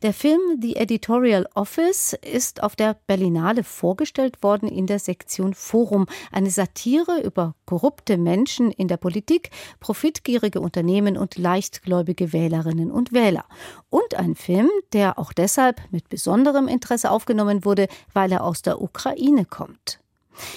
Der 0.03 0.13
Film 0.13 0.41
The 0.61 0.77
Editorial 0.77 1.47
Office 1.55 2.17
ist 2.23 2.63
auf 2.63 2.77
der 2.77 2.97
Berlinale 3.07 3.65
vorgestellt 3.65 4.43
worden 4.43 4.69
in 4.69 4.87
der 4.87 4.99
Sektion 4.99 5.55
Forum, 5.55 6.07
eine 6.33 6.51
Satire 6.51 7.21
über 7.23 7.55
korrupte 7.67 8.17
Menschen 8.17 8.71
in 8.71 8.89
der 8.89 8.97
Politik, 8.97 9.51
profitgierige 9.79 10.61
Unternehmen 10.61 11.17
und 11.17 11.37
leichtgläubige 11.39 12.33
Wählerinnen 12.33 12.91
und 12.91 13.13
Wähler. 13.13 13.45
Und 13.89 14.15
ein 14.15 14.35
Film, 14.35 14.71
der 14.93 15.19
auch 15.19 15.33
deshalb 15.33 15.81
mit 15.91 16.09
besonderem 16.09 16.69
Interesse 16.69 17.11
aufgenommen 17.11 17.65
wurde, 17.65 17.89
weil 18.13 18.33
er 18.33 18.45
aus 18.45 18.63
der 18.63 18.81
Ukraine 18.81 19.45
kommt. 19.45 20.01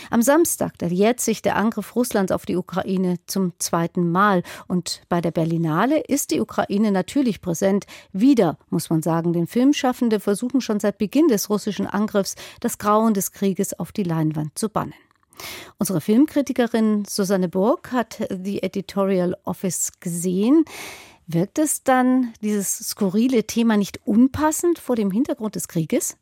Am 0.09 0.21
Samstag, 0.21 0.77
da 0.77 0.87
jährt 0.87 1.19
sich 1.19 1.41
der 1.41 1.55
Angriff 1.55 1.95
Russlands 1.95 2.31
auf 2.31 2.45
die 2.45 2.55
Ukraine 2.55 3.17
zum 3.27 3.53
zweiten 3.59 4.11
Mal. 4.11 4.43
Und 4.67 5.01
bei 5.09 5.21
der 5.21 5.31
Berlinale 5.31 5.99
ist 5.99 6.31
die 6.31 6.41
Ukraine 6.41 6.91
natürlich 6.91 7.41
präsent. 7.41 7.85
Wieder, 8.11 8.57
muss 8.69 8.89
man 8.89 9.01
sagen, 9.01 9.33
denn 9.33 9.47
Filmschaffende 9.47 10.19
versuchen 10.19 10.61
schon 10.61 10.79
seit 10.79 10.97
Beginn 10.97 11.27
des 11.27 11.49
russischen 11.49 11.87
Angriffs, 11.87 12.35
das 12.59 12.77
Grauen 12.77 13.13
des 13.13 13.31
Krieges 13.31 13.77
auf 13.77 13.91
die 13.91 14.03
Leinwand 14.03 14.57
zu 14.57 14.69
bannen. 14.69 14.93
Unsere 15.77 16.01
Filmkritikerin 16.01 17.05
Susanne 17.05 17.49
Burg 17.49 17.91
hat 17.91 18.27
die 18.31 18.61
Editorial 18.61 19.35
Office 19.43 19.91
gesehen. 19.99 20.65
Wirkt 21.25 21.57
es 21.57 21.83
dann, 21.83 22.33
dieses 22.41 22.77
skurrile 22.77 23.45
Thema, 23.45 23.77
nicht 23.77 24.01
unpassend 24.05 24.77
vor 24.77 24.95
dem 24.95 25.09
Hintergrund 25.09 25.55
des 25.55 25.67
Krieges? 25.67 26.17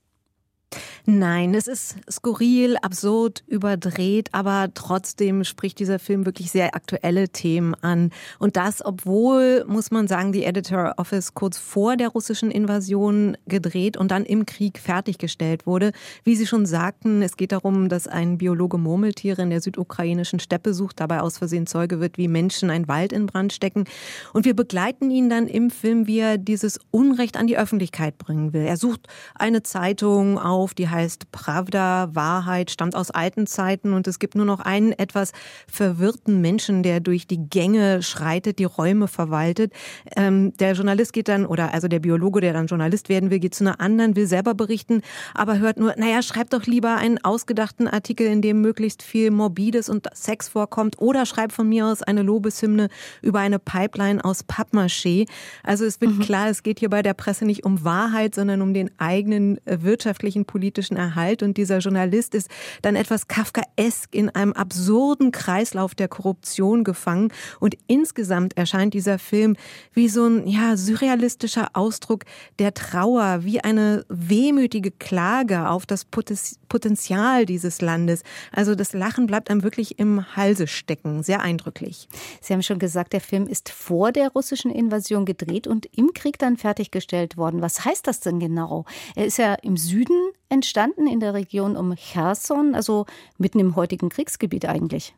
Nein, 1.05 1.55
es 1.55 1.67
ist 1.67 1.95
skurril, 2.09 2.77
absurd, 2.77 3.43
überdreht, 3.47 4.29
aber 4.33 4.69
trotzdem 4.75 5.43
spricht 5.43 5.79
dieser 5.79 5.97
Film 5.97 6.27
wirklich 6.27 6.51
sehr 6.51 6.75
aktuelle 6.75 7.29
Themen 7.29 7.73
an. 7.75 8.11
Und 8.37 8.55
das, 8.55 8.85
obwohl, 8.85 9.65
muss 9.67 9.89
man 9.89 10.07
sagen, 10.07 10.31
die 10.31 10.43
Editor 10.43 10.93
Office 10.97 11.33
kurz 11.33 11.57
vor 11.57 11.97
der 11.97 12.09
russischen 12.09 12.51
Invasion 12.51 13.35
gedreht 13.47 13.97
und 13.97 14.11
dann 14.11 14.25
im 14.25 14.45
Krieg 14.45 14.77
fertiggestellt 14.77 15.65
wurde. 15.65 15.91
Wie 16.23 16.35
Sie 16.35 16.45
schon 16.45 16.67
sagten, 16.67 17.23
es 17.23 17.35
geht 17.35 17.51
darum, 17.51 17.89
dass 17.89 18.07
ein 18.07 18.37
Biologe 18.37 18.77
Murmeltiere 18.77 19.41
in 19.41 19.49
der 19.49 19.61
südukrainischen 19.61 20.39
Steppe 20.39 20.75
sucht, 20.75 20.99
dabei 20.99 21.21
aus 21.21 21.39
Versehen 21.39 21.65
Zeuge 21.65 21.99
wird, 21.99 22.19
wie 22.19 22.27
Menschen 22.27 22.69
einen 22.69 22.87
Wald 22.87 23.11
in 23.11 23.25
Brand 23.25 23.53
stecken. 23.53 23.85
Und 24.33 24.45
wir 24.45 24.55
begleiten 24.55 25.09
ihn 25.09 25.29
dann 25.31 25.47
im 25.47 25.71
Film, 25.71 26.05
wie 26.05 26.19
er 26.19 26.37
dieses 26.37 26.79
Unrecht 26.91 27.37
an 27.37 27.47
die 27.47 27.57
Öffentlichkeit 27.57 28.19
bringen 28.19 28.53
will. 28.53 28.65
Er 28.65 28.77
sucht 28.77 29.07
eine 29.33 29.63
Zeitung 29.63 30.37
auf, 30.37 30.75
die 30.75 30.90
heißt 30.91 31.31
Pravda, 31.31 32.09
Wahrheit, 32.13 32.69
stammt 32.69 32.95
aus 32.95 33.09
alten 33.11 33.47
Zeiten 33.47 33.93
und 33.93 34.07
es 34.07 34.19
gibt 34.19 34.35
nur 34.35 34.45
noch 34.45 34.59
einen 34.59 34.91
etwas 34.91 35.31
verwirrten 35.67 36.41
Menschen, 36.41 36.83
der 36.83 36.99
durch 36.99 37.27
die 37.27 37.49
Gänge 37.49 38.03
schreitet, 38.03 38.59
die 38.59 38.65
Räume 38.65 39.07
verwaltet. 39.07 39.73
Ähm, 40.15 40.53
der 40.57 40.73
Journalist 40.73 41.13
geht 41.13 41.27
dann, 41.27 41.45
oder 41.45 41.73
also 41.73 41.87
der 41.87 41.99
Biologe, 41.99 42.41
der 42.41 42.53
dann 42.53 42.67
Journalist 42.67 43.09
werden 43.09 43.31
will, 43.31 43.39
geht 43.39 43.55
zu 43.55 43.63
einer 43.63 43.79
anderen, 43.79 44.15
will 44.15 44.27
selber 44.27 44.53
berichten, 44.53 45.01
aber 45.33 45.59
hört 45.59 45.77
nur, 45.77 45.95
naja, 45.97 46.21
schreib 46.21 46.49
doch 46.49 46.65
lieber 46.65 46.97
einen 46.97 47.17
ausgedachten 47.23 47.87
Artikel, 47.87 48.27
in 48.27 48.41
dem 48.41 48.61
möglichst 48.61 49.01
viel 49.01 49.31
Morbides 49.31 49.89
und 49.89 50.07
Sex 50.13 50.49
vorkommt 50.49 50.99
oder 50.99 51.25
schreib 51.25 51.51
von 51.51 51.67
mir 51.67 51.87
aus 51.87 52.03
eine 52.03 52.21
Lobeshymne 52.21 52.89
über 53.21 53.39
eine 53.39 53.59
Pipeline 53.59 54.23
aus 54.23 54.43
Pappmaché. 54.47 55.27
Also 55.63 55.85
es 55.85 56.01
wird 56.01 56.17
mhm. 56.17 56.19
klar, 56.19 56.49
es 56.49 56.63
geht 56.63 56.79
hier 56.79 56.89
bei 56.89 57.01
der 57.01 57.13
Presse 57.13 57.45
nicht 57.45 57.63
um 57.63 57.83
Wahrheit, 57.83 58.35
sondern 58.35 58.61
um 58.61 58.73
den 58.73 58.91
eigenen 58.97 59.65
äh, 59.65 59.81
wirtschaftlichen, 59.81 60.45
politischen 60.45 60.80
politischen 60.81 60.97
Erhalt. 60.97 61.43
Und 61.43 61.57
dieser 61.57 61.79
Journalist 61.79 62.35
ist 62.35 62.49
dann 62.81 62.95
etwas 62.95 63.27
Kafkaesk 63.27 64.13
in 64.13 64.29
einem 64.29 64.53
absurden 64.53 65.31
Kreislauf 65.31 65.95
der 65.95 66.07
Korruption 66.07 66.83
gefangen. 66.83 67.31
Und 67.59 67.75
insgesamt 67.87 68.57
erscheint 68.57 68.93
dieser 68.93 69.19
Film 69.19 69.55
wie 69.93 70.09
so 70.09 70.25
ein 70.25 70.47
ja, 70.47 70.75
surrealistischer 70.77 71.69
Ausdruck 71.73 72.25
der 72.59 72.73
Trauer, 72.73 73.43
wie 73.43 73.61
eine 73.61 74.05
wehmütige 74.09 74.91
Klage 74.91 75.69
auf 75.69 75.85
das 75.85 76.05
Potenzial 76.05 77.45
dieses 77.45 77.81
Landes. 77.81 78.23
Also 78.51 78.75
das 78.75 78.93
Lachen 78.93 79.27
bleibt 79.27 79.49
einem 79.49 79.63
wirklich 79.63 79.99
im 79.99 80.35
Halse 80.35 80.67
stecken. 80.67 81.23
Sehr 81.23 81.41
eindrücklich. 81.41 82.07
Sie 82.41 82.53
haben 82.53 82.63
schon 82.63 82.79
gesagt, 82.79 83.13
der 83.13 83.21
Film 83.21 83.47
ist 83.47 83.69
vor 83.69 84.11
der 84.11 84.29
russischen 84.29 84.71
Invasion 84.71 85.25
gedreht 85.25 85.67
und 85.67 85.85
im 85.95 86.13
Krieg 86.13 86.39
dann 86.39 86.57
fertiggestellt 86.57 87.37
worden. 87.37 87.61
Was 87.61 87.85
heißt 87.85 88.07
das 88.07 88.19
denn 88.19 88.39
genau? 88.39 88.85
Er 89.15 89.25
ist 89.25 89.37
ja 89.37 89.53
im 89.55 89.77
Süden 89.77 90.31
entstanden 90.51 91.07
in 91.07 91.19
der 91.19 91.33
Region 91.33 91.75
um 91.75 91.95
Cherson, 91.95 92.75
also 92.75 93.05
mitten 93.37 93.59
im 93.59 93.75
heutigen 93.75 94.09
Kriegsgebiet 94.09 94.65
eigentlich. 94.65 95.15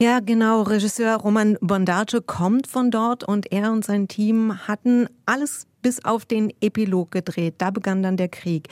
Ja, 0.00 0.20
genau. 0.20 0.62
Regisseur 0.62 1.16
Roman 1.16 1.58
Bondace 1.60 2.22
kommt 2.24 2.66
von 2.66 2.90
dort 2.90 3.22
und 3.24 3.52
er 3.52 3.72
und 3.72 3.84
sein 3.84 4.08
Team 4.08 4.66
hatten 4.66 5.08
alles 5.26 5.66
bis 5.82 6.04
auf 6.04 6.24
den 6.24 6.52
Epilog 6.60 7.10
gedreht. 7.10 7.54
Da 7.58 7.70
begann 7.70 8.02
dann 8.02 8.16
der 8.16 8.28
Krieg. 8.28 8.68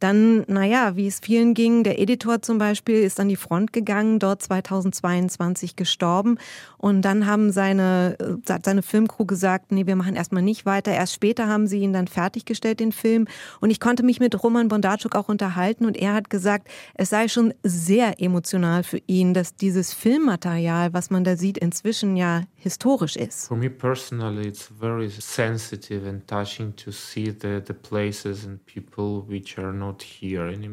Dann, 0.00 0.44
naja, 0.46 0.94
wie 0.94 1.08
es 1.08 1.18
vielen 1.18 1.54
ging, 1.54 1.82
der 1.82 1.98
Editor 1.98 2.40
zum 2.40 2.58
Beispiel 2.58 3.02
ist 3.02 3.18
an 3.18 3.28
die 3.28 3.36
Front 3.36 3.72
gegangen, 3.72 4.20
dort 4.20 4.42
2022 4.42 5.74
gestorben. 5.74 6.38
Und 6.76 7.02
dann 7.02 7.26
haben 7.26 7.50
seine, 7.50 8.16
äh, 8.20 8.58
seine 8.62 8.82
Filmcrew 8.82 9.24
gesagt, 9.24 9.72
nee, 9.72 9.86
wir 9.86 9.96
machen 9.96 10.14
erstmal 10.14 10.42
nicht 10.42 10.66
weiter. 10.66 10.92
Erst 10.92 11.14
später 11.14 11.48
haben 11.48 11.66
sie 11.66 11.80
ihn 11.80 11.92
dann 11.92 12.06
fertiggestellt, 12.06 12.78
den 12.78 12.92
Film. 12.92 13.26
Und 13.60 13.70
ich 13.70 13.80
konnte 13.80 14.04
mich 14.04 14.20
mit 14.20 14.40
Roman 14.40 14.68
Bondarchuk 14.68 15.16
auch 15.16 15.28
unterhalten 15.28 15.84
und 15.84 15.96
er 15.96 16.14
hat 16.14 16.30
gesagt, 16.30 16.68
es 16.94 17.10
sei 17.10 17.26
schon 17.26 17.52
sehr 17.64 18.20
emotional 18.22 18.84
für 18.84 19.00
ihn, 19.06 19.34
dass 19.34 19.56
dieses 19.56 19.94
Filmmaterial, 19.94 20.92
was 20.92 21.10
man 21.10 21.24
da 21.24 21.36
sieht, 21.36 21.58
inzwischen 21.58 22.16
ja 22.16 22.42
historisch 22.58 23.16
ist. 23.16 23.46
For 23.46 23.56
me 23.56 23.70
personally, 23.70 24.48
it's 24.48 24.68
very 24.80 25.08
sensitive 25.10 26.08
and 26.08 26.26
touching 26.26 26.74
to 26.76 26.90
see 26.90 27.26
the, 27.26 27.62
the 27.64 27.72
places 27.72 28.44
and 28.44 28.58
people 28.66 29.22
which 29.28 29.58
are 29.58 29.72
not 29.72 30.02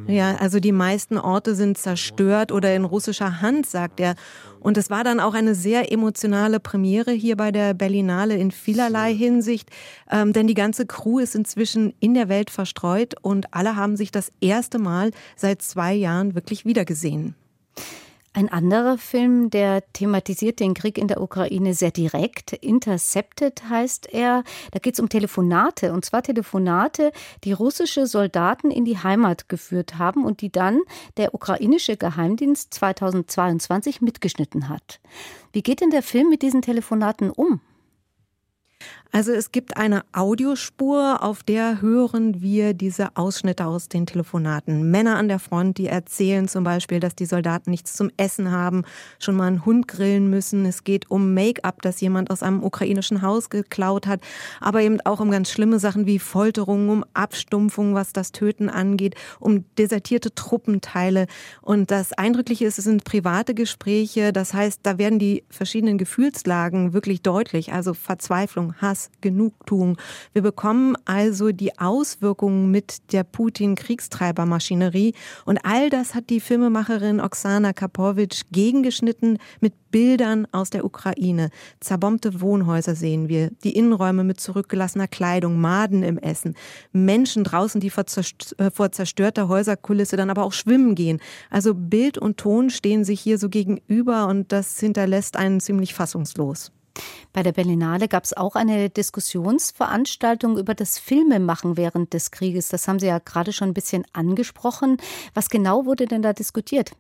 ja, 0.07 0.35
also 0.37 0.59
die 0.59 0.71
meisten 0.71 1.17
Orte 1.17 1.55
sind 1.55 1.77
zerstört 1.77 2.51
oder 2.51 2.75
in 2.75 2.83
russischer 2.83 3.41
Hand, 3.41 3.65
sagt 3.65 3.99
er. 3.99 4.15
Und 4.59 4.77
es 4.77 4.89
war 4.89 5.03
dann 5.03 5.19
auch 5.19 5.33
eine 5.33 5.53
sehr 5.53 5.91
emotionale 5.91 6.59
Premiere 6.59 7.11
hier 7.11 7.37
bei 7.37 7.51
der 7.51 7.73
Berlinale 7.73 8.35
in 8.35 8.51
vielerlei 8.51 9.13
Hinsicht, 9.13 9.69
ähm, 10.09 10.33
denn 10.33 10.47
die 10.47 10.53
ganze 10.53 10.85
Crew 10.85 11.19
ist 11.19 11.35
inzwischen 11.35 11.93
in 11.99 12.13
der 12.13 12.29
Welt 12.29 12.49
verstreut 12.49 13.13
und 13.21 13.53
alle 13.53 13.75
haben 13.75 13.95
sich 13.95 14.11
das 14.11 14.31
erste 14.41 14.79
Mal 14.79 15.11
seit 15.35 15.61
zwei 15.61 15.93
Jahren 15.93 16.33
wirklich 16.33 16.65
wiedergesehen. 16.65 17.35
Ein 18.35 18.49
anderer 18.49 18.97
Film, 18.97 19.49
der 19.49 19.81
thematisiert 19.93 20.59
den 20.59 20.73
Krieg 20.73 20.97
in 20.97 21.07
der 21.07 21.21
Ukraine 21.21 21.73
sehr 21.73 21.91
direkt. 21.91 22.51
Intercepted 22.51 23.69
heißt 23.69 24.13
er. 24.13 24.43
Da 24.71 24.79
geht 24.79 24.95
es 24.95 24.99
um 24.99 25.07
Telefonate. 25.07 25.93
Und 25.93 26.03
zwar 26.03 26.21
Telefonate, 26.21 27.13
die 27.45 27.53
russische 27.53 28.07
Soldaten 28.07 28.71
in 28.71 28.83
die 28.83 28.97
Heimat 28.97 29.47
geführt 29.47 29.97
haben 29.99 30.25
und 30.25 30.41
die 30.41 30.51
dann 30.51 30.81
der 31.15 31.33
ukrainische 31.33 31.95
Geheimdienst 31.95 32.73
2022 32.73 34.01
mitgeschnitten 34.01 34.67
hat. 34.67 34.99
Wie 35.53 35.63
geht 35.63 35.79
denn 35.79 35.91
der 35.91 36.03
Film 36.03 36.27
mit 36.27 36.41
diesen 36.41 36.61
Telefonaten 36.61 37.29
um? 37.29 37.61
Also 39.11 39.31
es 39.31 39.51
gibt 39.53 39.77
eine 39.77 40.03
Audiospur, 40.11 41.23
auf 41.23 41.41
der 41.41 41.81
hören 41.81 42.41
wir 42.41 42.73
diese 42.73 43.15
Ausschnitte 43.15 43.65
aus 43.65 43.87
den 43.87 44.05
Telefonaten. 44.05 44.91
Männer 44.91 45.15
an 45.15 45.29
der 45.29 45.39
Front, 45.39 45.77
die 45.77 45.87
erzählen 45.87 46.49
zum 46.49 46.65
Beispiel, 46.65 46.99
dass 46.99 47.15
die 47.15 47.25
Soldaten 47.25 47.71
nichts 47.71 47.93
zum 47.93 48.11
Essen 48.17 48.51
haben, 48.51 48.83
schon 49.19 49.35
mal 49.35 49.47
einen 49.47 49.65
Hund 49.65 49.87
grillen 49.87 50.29
müssen. 50.29 50.65
Es 50.65 50.83
geht 50.83 51.09
um 51.09 51.33
Make-up, 51.33 51.81
das 51.81 52.01
jemand 52.01 52.29
aus 52.29 52.43
einem 52.43 52.61
ukrainischen 52.61 53.21
Haus 53.21 53.49
geklaut 53.49 54.05
hat, 54.05 54.19
aber 54.59 54.81
eben 54.81 54.99
auch 55.01 55.21
um 55.21 55.31
ganz 55.31 55.49
schlimme 55.49 55.79
Sachen 55.79 56.05
wie 56.05 56.19
Folterungen, 56.19 56.89
um 56.89 57.05
Abstumpfung, 57.13 57.95
was 57.95 58.11
das 58.11 58.33
Töten 58.33 58.69
angeht, 58.69 59.15
um 59.39 59.63
desertierte 59.77 60.35
Truppenteile. 60.35 61.27
Und 61.61 61.89
das 61.89 62.11
Eindrückliche 62.11 62.65
ist, 62.65 62.79
es 62.79 62.83
sind 62.85 63.05
private 63.05 63.53
Gespräche. 63.53 64.33
Das 64.33 64.53
heißt, 64.53 64.81
da 64.83 64.97
werden 64.97 65.19
die 65.19 65.45
verschiedenen 65.49 65.97
Gefühlslagen 65.97 66.91
wirklich 66.91 67.21
deutlich. 67.21 67.71
Also 67.71 67.93
Verzweiflung, 67.93 68.75
Hass, 68.81 69.04
Genugtuung. 69.21 69.97
Wir 70.33 70.41
bekommen 70.41 70.95
also 71.05 71.51
die 71.51 71.77
Auswirkungen 71.77 72.71
mit 72.71 73.11
der 73.13 73.23
Putin-Kriegstreibermaschinerie. 73.23 75.13
Und 75.45 75.59
all 75.63 75.89
das 75.89 76.15
hat 76.15 76.29
die 76.29 76.39
Filmemacherin 76.39 77.19
Oksana 77.19 77.73
Kapowitsch 77.73 78.43
gegengeschnitten 78.51 79.37
mit 79.59 79.73
Bildern 79.95 80.45
aus 80.51 80.71
der 80.71 80.83
Ukraine. 80.83 81.51
Zerbombte 81.79 82.41
Wohnhäuser 82.41 82.95
sehen 82.95 83.29
wir, 83.29 83.51
die 83.63 83.77
Innenräume 83.77 84.25
mit 84.25 84.41
zurückgelassener 84.41 85.07
Kleidung, 85.07 85.61
Maden 85.61 86.03
im 86.03 86.17
Essen, 86.17 86.55
Menschen 86.91 87.45
draußen, 87.45 87.79
die 87.79 87.87
äh, 87.87 88.71
vor 88.71 88.91
zerstörter 88.91 89.47
Häuserkulisse 89.47 90.17
dann 90.17 90.29
aber 90.29 90.43
auch 90.43 90.51
schwimmen 90.51 90.95
gehen. 90.95 91.21
Also 91.49 91.73
Bild 91.73 92.17
und 92.17 92.35
Ton 92.35 92.69
stehen 92.71 93.05
sich 93.05 93.21
hier 93.21 93.37
so 93.37 93.47
gegenüber 93.47 94.27
und 94.27 94.51
das 94.51 94.77
hinterlässt 94.81 95.37
einen 95.37 95.61
ziemlich 95.61 95.93
fassungslos. 95.93 96.73
Bei 97.33 97.43
der 97.43 97.51
Berlinale 97.51 98.07
gab 98.07 98.23
es 98.23 98.35
auch 98.35 98.55
eine 98.55 98.89
Diskussionsveranstaltung 98.89 100.57
über 100.57 100.73
das 100.73 100.97
Filmemachen 100.99 101.77
während 101.77 102.13
des 102.13 102.31
Krieges. 102.31 102.69
Das 102.69 102.87
haben 102.87 102.99
Sie 102.99 103.07
ja 103.07 103.19
gerade 103.19 103.53
schon 103.53 103.69
ein 103.69 103.73
bisschen 103.73 104.05
angesprochen. 104.13 104.97
Was 105.33 105.49
genau 105.49 105.85
wurde 105.85 106.05
denn 106.05 106.21
da 106.21 106.33
diskutiert? 106.33 106.91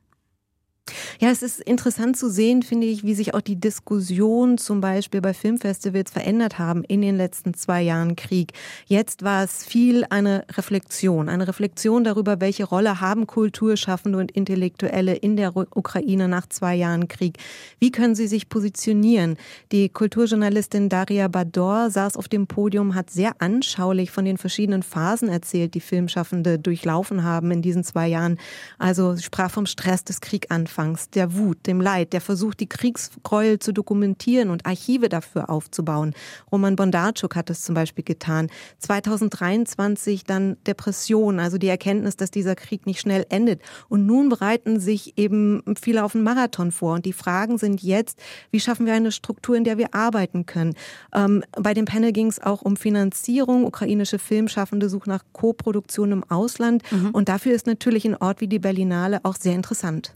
Ja, 1.19 1.29
es 1.29 1.41
ist 1.41 1.61
interessant 1.61 2.17
zu 2.17 2.29
sehen, 2.29 2.61
finde 2.61 2.85
ich, 2.85 3.03
wie 3.03 3.15
sich 3.15 3.33
auch 3.33 3.41
die 3.41 3.55
Diskussion 3.55 4.59
zum 4.59 4.81
Beispiel 4.81 5.21
bei 5.21 5.33
Filmfestivals 5.33 6.11
verändert 6.11 6.59
haben 6.59 6.83
in 6.83 7.01
den 7.01 7.17
letzten 7.17 7.55
zwei 7.55 7.81
Jahren 7.81 8.15
Krieg. 8.15 8.51
Jetzt 8.85 9.23
war 9.23 9.43
es 9.43 9.65
viel 9.65 10.05
eine 10.09 10.45
Reflexion, 10.51 11.27
eine 11.27 11.47
Reflexion 11.47 12.03
darüber, 12.03 12.39
welche 12.41 12.65
Rolle 12.65 13.01
haben 13.01 13.25
Kulturschaffende 13.25 14.19
und 14.19 14.31
Intellektuelle 14.31 15.15
in 15.15 15.37
der 15.37 15.55
Ukraine 15.55 16.27
nach 16.27 16.47
zwei 16.47 16.75
Jahren 16.75 17.07
Krieg. 17.07 17.37
Wie 17.79 17.91
können 17.91 18.13
sie 18.13 18.27
sich 18.27 18.49
positionieren? 18.49 19.37
Die 19.71 19.89
Kulturjournalistin 19.89 20.89
Daria 20.89 21.27
Bador 21.27 21.89
saß 21.89 22.17
auf 22.17 22.27
dem 22.27 22.45
Podium, 22.45 22.93
hat 22.93 23.09
sehr 23.09 23.31
anschaulich 23.39 24.11
von 24.11 24.25
den 24.25 24.37
verschiedenen 24.37 24.83
Phasen 24.83 25.29
erzählt, 25.29 25.73
die 25.73 25.81
Filmschaffende 25.81 26.59
durchlaufen 26.59 27.23
haben 27.23 27.49
in 27.49 27.63
diesen 27.63 27.83
zwei 27.83 28.07
Jahren. 28.07 28.37
Also 28.77 29.17
sprach 29.17 29.49
vom 29.49 29.65
Stress 29.65 30.03
des 30.03 30.21
Krieganfangs 30.21 30.74
Anfangs, 30.75 31.09
der 31.09 31.37
Wut, 31.37 31.67
dem 31.67 31.79
Leid, 31.79 32.11
der 32.11 32.19
Versuch, 32.19 32.53
die 32.53 32.67
Kriegsgräuel 32.67 33.59
zu 33.59 33.71
dokumentieren 33.71 34.49
und 34.49 34.65
Archive 34.65 35.07
dafür 35.07 35.49
aufzubauen. 35.49 36.13
Roman 36.51 36.75
Bondarchuk 36.75 37.37
hat 37.37 37.49
es 37.49 37.61
zum 37.61 37.75
Beispiel 37.75 38.03
getan. 38.03 38.49
2023 38.79 40.25
dann 40.25 40.57
Depression, 40.67 41.39
also 41.39 41.57
die 41.57 41.69
Erkenntnis, 41.69 42.17
dass 42.17 42.29
dieser 42.29 42.55
Krieg 42.55 42.85
nicht 42.85 42.99
schnell 42.99 43.25
endet. 43.29 43.61
Und 43.87 44.05
nun 44.05 44.27
bereiten 44.27 44.81
sich 44.81 45.17
eben 45.17 45.63
viele 45.81 46.03
auf 46.03 46.13
einen 46.13 46.25
Marathon 46.25 46.73
vor. 46.73 46.95
Und 46.95 47.05
die 47.05 47.13
Fragen 47.13 47.57
sind 47.57 47.81
jetzt, 47.81 48.19
wie 48.51 48.59
schaffen 48.59 48.85
wir 48.85 48.95
eine 48.95 49.13
Struktur, 49.13 49.55
in 49.55 49.63
der 49.63 49.77
wir 49.77 49.93
arbeiten 49.93 50.45
können? 50.45 50.73
Ähm, 51.13 51.41
bei 51.53 51.73
dem 51.73 51.85
Panel 51.85 52.11
ging 52.11 52.27
es 52.27 52.41
auch 52.41 52.63
um 52.63 52.75
Finanzierung. 52.75 53.63
Ukrainische 53.63 54.19
Filmschaffende 54.19 54.89
suchen 54.89 55.09
nach 55.09 55.23
Co-Produktion 55.31 56.11
im 56.11 56.29
Ausland. 56.29 56.83
Mhm. 56.91 57.11
Und 57.11 57.29
dafür 57.29 57.53
ist 57.53 57.65
natürlich 57.65 58.03
ein 58.03 58.17
Ort 58.17 58.41
wie 58.41 58.47
die 58.49 58.59
Berlinale 58.59 59.21
auch 59.23 59.35
sehr 59.35 59.53
interessant. 59.53 60.15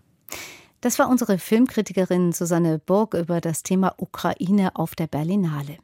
Das 0.82 0.98
war 0.98 1.10
unsere 1.10 1.38
Filmkritikerin 1.38 2.32
Susanne 2.32 2.80
Burg 2.80 3.14
über 3.14 3.42
das 3.42 3.64
Thema 3.64 3.96
Ukraine 3.98 4.76
auf 4.76 4.96
der 4.96 5.08
Berlinale. 5.08 5.78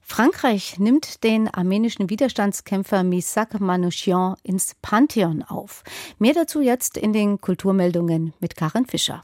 Frankreich 0.00 0.78
nimmt 0.78 1.22
den 1.22 1.48
armenischen 1.52 2.08
Widerstandskämpfer 2.08 3.04
Misak 3.04 3.60
Manouchian 3.60 4.36
ins 4.42 4.74
Pantheon 4.80 5.42
auf. 5.42 5.84
Mehr 6.18 6.32
dazu 6.32 6.62
jetzt 6.62 6.96
in 6.96 7.12
den 7.12 7.40
Kulturmeldungen 7.40 8.32
mit 8.40 8.56
Karin 8.56 8.86
Fischer. 8.86 9.20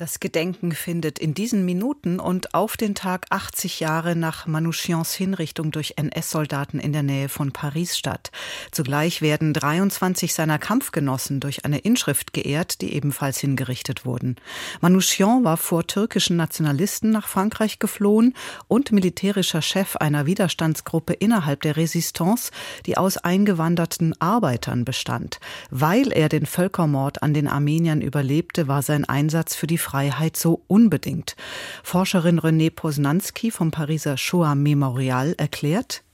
Das 0.00 0.18
Gedenken 0.18 0.72
findet 0.72 1.18
in 1.18 1.34
diesen 1.34 1.66
Minuten 1.66 2.20
und 2.20 2.54
auf 2.54 2.78
den 2.78 2.94
Tag 2.94 3.26
80 3.28 3.80
Jahre 3.80 4.16
nach 4.16 4.46
Manouchians 4.46 5.12
Hinrichtung 5.12 5.72
durch 5.72 5.98
NS-Soldaten 5.98 6.80
in 6.80 6.94
der 6.94 7.02
Nähe 7.02 7.28
von 7.28 7.52
Paris 7.52 7.98
statt. 7.98 8.30
Zugleich 8.70 9.20
werden 9.20 9.52
23 9.52 10.32
seiner 10.32 10.58
Kampfgenossen 10.58 11.40
durch 11.40 11.66
eine 11.66 11.80
Inschrift 11.80 12.32
geehrt, 12.32 12.80
die 12.80 12.94
ebenfalls 12.94 13.40
hingerichtet 13.40 14.06
wurden. 14.06 14.36
Manouchian 14.80 15.44
war 15.44 15.58
vor 15.58 15.86
türkischen 15.86 16.36
Nationalisten 16.38 17.10
nach 17.10 17.28
Frankreich 17.28 17.78
geflohen 17.78 18.34
und 18.68 18.92
militärischer 18.92 19.60
Chef 19.60 19.96
einer 19.96 20.24
Widerstandsgruppe 20.24 21.12
innerhalb 21.12 21.60
der 21.60 21.76
Resistance, 21.76 22.52
die 22.86 22.96
aus 22.96 23.18
eingewanderten 23.18 24.18
Arbeitern 24.18 24.86
bestand. 24.86 25.40
Weil 25.68 26.10
er 26.10 26.30
den 26.30 26.46
Völkermord 26.46 27.22
an 27.22 27.34
den 27.34 27.48
Armeniern 27.48 28.00
überlebte, 28.00 28.66
war 28.66 28.80
sein 28.80 29.04
Einsatz 29.04 29.54
für 29.54 29.66
die 29.66 29.76
Freiheit 29.90 30.36
so 30.36 30.62
unbedingt. 30.68 31.34
Forscherin 31.82 32.38
René 32.38 32.70
Posnanski 32.70 33.50
vom 33.50 33.72
Pariser 33.72 34.16
Shoah 34.16 34.54
Memorial 34.54 35.34
erklärt, 35.36 36.04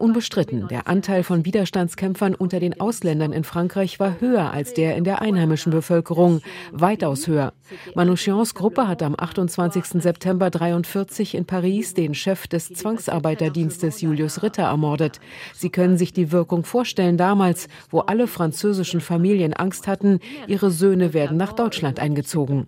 Unbestritten, 0.00 0.66
der 0.68 0.88
Anteil 0.88 1.22
von 1.22 1.44
Widerstandskämpfern 1.44 2.34
unter 2.34 2.60
den 2.60 2.80
Ausländern 2.80 3.34
in 3.34 3.44
Frankreich 3.44 4.00
war 4.00 4.18
höher 4.20 4.52
als 4.54 4.72
der 4.72 4.96
in 4.96 5.04
der 5.04 5.20
einheimischen 5.20 5.70
Bevölkerung, 5.70 6.40
weitaus 6.72 7.26
höher. 7.26 7.52
Manouchians 7.94 8.54
Gruppe 8.54 8.88
hat 8.88 9.02
am 9.02 9.14
28. 9.18 10.02
September 10.02 10.46
1943 10.46 11.34
in 11.34 11.44
Paris 11.44 11.92
den 11.92 12.14
Chef 12.14 12.48
des 12.48 12.72
Zwangsarbeiterdienstes 12.72 14.00
Julius 14.00 14.42
Ritter 14.42 14.62
ermordet. 14.62 15.20
Sie 15.54 15.68
können 15.68 15.98
sich 15.98 16.14
die 16.14 16.32
Wirkung 16.32 16.64
vorstellen 16.64 17.18
damals, 17.18 17.68
wo 17.90 18.00
alle 18.00 18.26
französischen 18.26 19.02
Familien 19.02 19.52
Angst 19.52 19.88
hatten, 19.88 20.20
ihre 20.46 20.70
Söhne 20.70 21.12
werden 21.12 21.36
nach 21.36 21.52
Deutschland 21.52 22.00
eingezogen. 22.00 22.66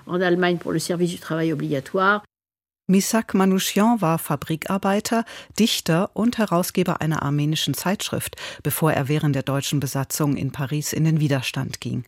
Misak 2.93 3.33
Manouchian 3.33 4.03
war 4.03 4.19
Fabrikarbeiter, 4.19 5.25
Dichter 5.59 6.11
und 6.13 6.37
Herausgeber 6.37 7.01
einer 7.01 7.23
armenischen 7.23 7.73
Zeitschrift, 7.73 8.37
bevor 8.63 8.93
er 8.93 9.09
während 9.09 9.35
der 9.35 9.45
deutschen 9.45 9.81
Besatzung 9.81 10.37
in 10.37 10.53
Paris 10.53 10.93
in 10.93 11.05
den 11.05 11.19
Widerstand 11.19 11.81
ging. 11.81 12.05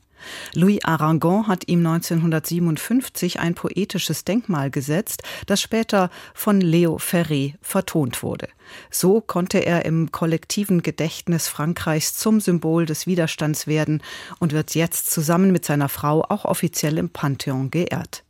Louis 0.53 0.85
Aragon 0.85 1.49
hat 1.49 1.69
ihm 1.69 1.79
1957 1.87 3.41
ein 3.41 3.55
poetisches 3.55 4.25
Denkmal 4.25 4.71
gesetzt, 4.71 5.23
das 5.47 5.63
später 5.63 6.11
von 6.35 6.61
Leo 6.61 6.97
Ferré 6.97 7.55
vertont 7.63 8.23
wurde. 8.23 8.49
So 8.91 9.23
konnte 9.23 9.61
er 9.61 9.87
im 9.87 10.13
kollektiven 10.13 10.83
Gedächtnis 10.83 11.49
Frankreichs 11.49 12.13
zum 12.13 12.41
Symbol 12.41 12.85
des 12.85 13.07
Widerstands 13.07 13.67
werden 13.67 14.03
und 14.39 14.53
wird 14.53 14.75
jetzt 14.75 15.11
zusammen 15.11 15.51
mit 15.51 15.65
seiner 15.65 15.89
Frau 15.89 16.23
auch 16.29 16.45
offiziell 16.45 16.99
im 16.99 17.09
Pantheon 17.09 17.71
geehrt. 17.71 18.24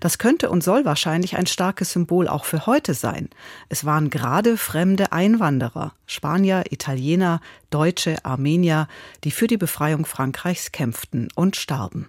Das 0.00 0.18
könnte 0.18 0.50
und 0.50 0.62
soll 0.62 0.84
wahrscheinlich 0.84 1.36
ein 1.36 1.46
starkes 1.46 1.92
Symbol 1.92 2.28
auch 2.28 2.44
für 2.44 2.66
heute 2.66 2.94
sein. 2.94 3.28
Es 3.68 3.84
waren 3.84 4.10
gerade 4.10 4.56
fremde 4.56 5.12
Einwanderer, 5.12 5.92
Spanier, 6.06 6.64
Italiener, 6.70 7.40
Deutsche, 7.70 8.24
Armenier, 8.24 8.88
die 9.24 9.30
für 9.30 9.46
die 9.46 9.58
Befreiung 9.58 10.06
Frankreichs 10.06 10.72
kämpften 10.72 11.28
und 11.34 11.56
starben. 11.56 12.08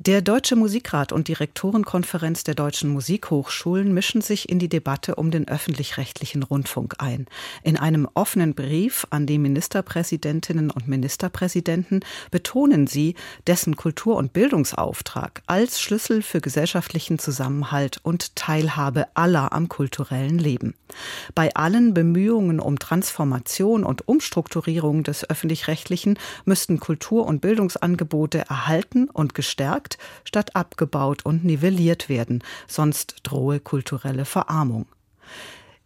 Der 0.00 0.22
Deutsche 0.22 0.54
Musikrat 0.54 1.12
und 1.12 1.26
die 1.26 1.32
Rektorenkonferenz 1.32 2.44
der 2.44 2.54
deutschen 2.54 2.88
Musikhochschulen 2.90 3.92
mischen 3.92 4.20
sich 4.20 4.48
in 4.48 4.60
die 4.60 4.68
Debatte 4.68 5.16
um 5.16 5.32
den 5.32 5.48
öffentlich-rechtlichen 5.48 6.44
Rundfunk 6.44 6.94
ein. 6.98 7.26
In 7.64 7.76
einem 7.76 8.08
offenen 8.14 8.54
Brief 8.54 9.08
an 9.10 9.26
die 9.26 9.38
Ministerpräsidentinnen 9.38 10.70
und 10.70 10.86
Ministerpräsidenten 10.86 12.04
betonen 12.30 12.86
sie 12.86 13.16
dessen 13.48 13.74
Kultur- 13.74 14.16
und 14.16 14.32
Bildungsauftrag 14.32 15.42
als 15.48 15.80
Schlüssel 15.80 16.22
für 16.22 16.40
gesellschaftlichen 16.40 17.18
Zusammenhalt 17.18 17.98
und 18.04 18.36
Teilhabe 18.36 19.08
aller 19.14 19.52
am 19.52 19.68
kulturellen 19.68 20.38
Leben. 20.38 20.74
Bei 21.34 21.52
allen 21.56 21.92
Bemühungen 21.92 22.60
um 22.60 22.78
Transformation 22.78 23.82
und 23.82 24.06
Umstrukturierung 24.06 25.02
des 25.02 25.28
öffentlich-rechtlichen 25.28 26.20
müssten 26.44 26.78
Kultur- 26.78 27.26
und 27.26 27.40
Bildungsangebote 27.40 28.44
erhalten 28.48 29.10
und 29.10 29.34
gestärkt 29.34 29.87
gestärkt 29.88 30.28
statt 30.28 30.54
abgebaut 30.54 31.24
und 31.24 31.44
nivelliert 31.44 32.08
werden, 32.08 32.44
sonst 32.66 33.16
drohe 33.22 33.60
kulturelle 33.60 34.24
Verarmung. 34.24 34.86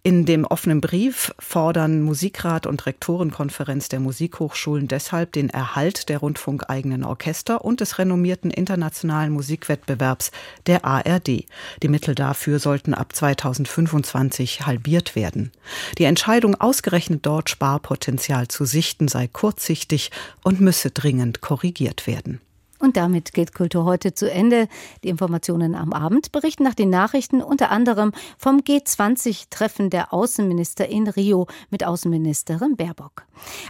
In 0.05 0.27
dem 0.27 0.45
offenen 0.45 0.81
Brief 0.81 1.33
fordern 1.39 2.03
Musikrat 2.03 2.67
und 2.67 2.87
Rektorenkonferenz 2.87 3.89
der 3.89 4.01
Musikhochschulen 4.01 4.89
deshalb 4.89 5.31
den 5.31 5.49
Erhalt 5.49 6.09
der 6.09 6.19
rundfunkeigenen 6.19 7.05
Orchester 7.05 7.65
und 7.65 7.81
des 7.81 8.01
renommierten 8.01 8.51
internationalen 8.51 9.33
Musikwettbewerbs 9.33 10.33
der 10.67 10.85
ARD. 10.85 11.47
Die 11.85 11.89
Mittel 11.89 12.17
dafür 12.17 12.59
sollten 12.59 12.95
ab 12.95 13.15
2025 13.15 14.67
halbiert 14.67 15.15
werden. 15.15 15.53
Die 15.99 16.05
Entscheidung, 16.05 16.61
ausgerechnet 16.61 17.25
dort 17.25 17.49
Sparpotenzial 17.49 18.49
zu 18.49 18.65
sichten, 18.65 19.07
sei 19.07 19.29
kurzsichtig 19.29 20.11
und 20.43 20.61
müsse 20.61 20.91
dringend 20.91 21.43
korrigiert 21.43 22.09
werden. 22.09 22.41
Und 22.83 22.97
damit 22.97 23.33
geht 23.33 23.55
Kultur 23.55 23.85
heute 23.85 24.13
zu 24.13 24.29
Ende. 24.29 24.67
Die 25.05 25.09
Informationen 25.09 25.77
am 25.77 25.93
Abend 25.93 26.33
berichten 26.33 26.65
nach 26.65 26.75
den 26.75 26.91
Nachrichten 26.91 27.41
unter 27.41 27.71
anderem 27.71 28.11
vom 28.37 28.59
G20-Treffen 28.59 29.89
der 29.89 30.13
Außenminister 30.13 30.89
in 30.89 31.07
Rio 31.07 31.47
mit 31.71 31.85
Außenministerin 31.85 32.75
Baerbock. 32.75 33.25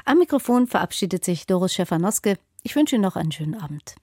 Am 0.07 0.16
Mikrofon 0.16 0.66
verabschiedet 0.66 1.27
sich 1.27 1.46
Doris 1.46 1.75
Schäfernoske. 1.75 2.38
Ich 2.62 2.75
wünsche 2.75 2.96
Ihnen 2.96 3.03
noch 3.03 3.16
einen 3.16 3.33
schönen 3.33 3.55
Abend. 3.55 3.96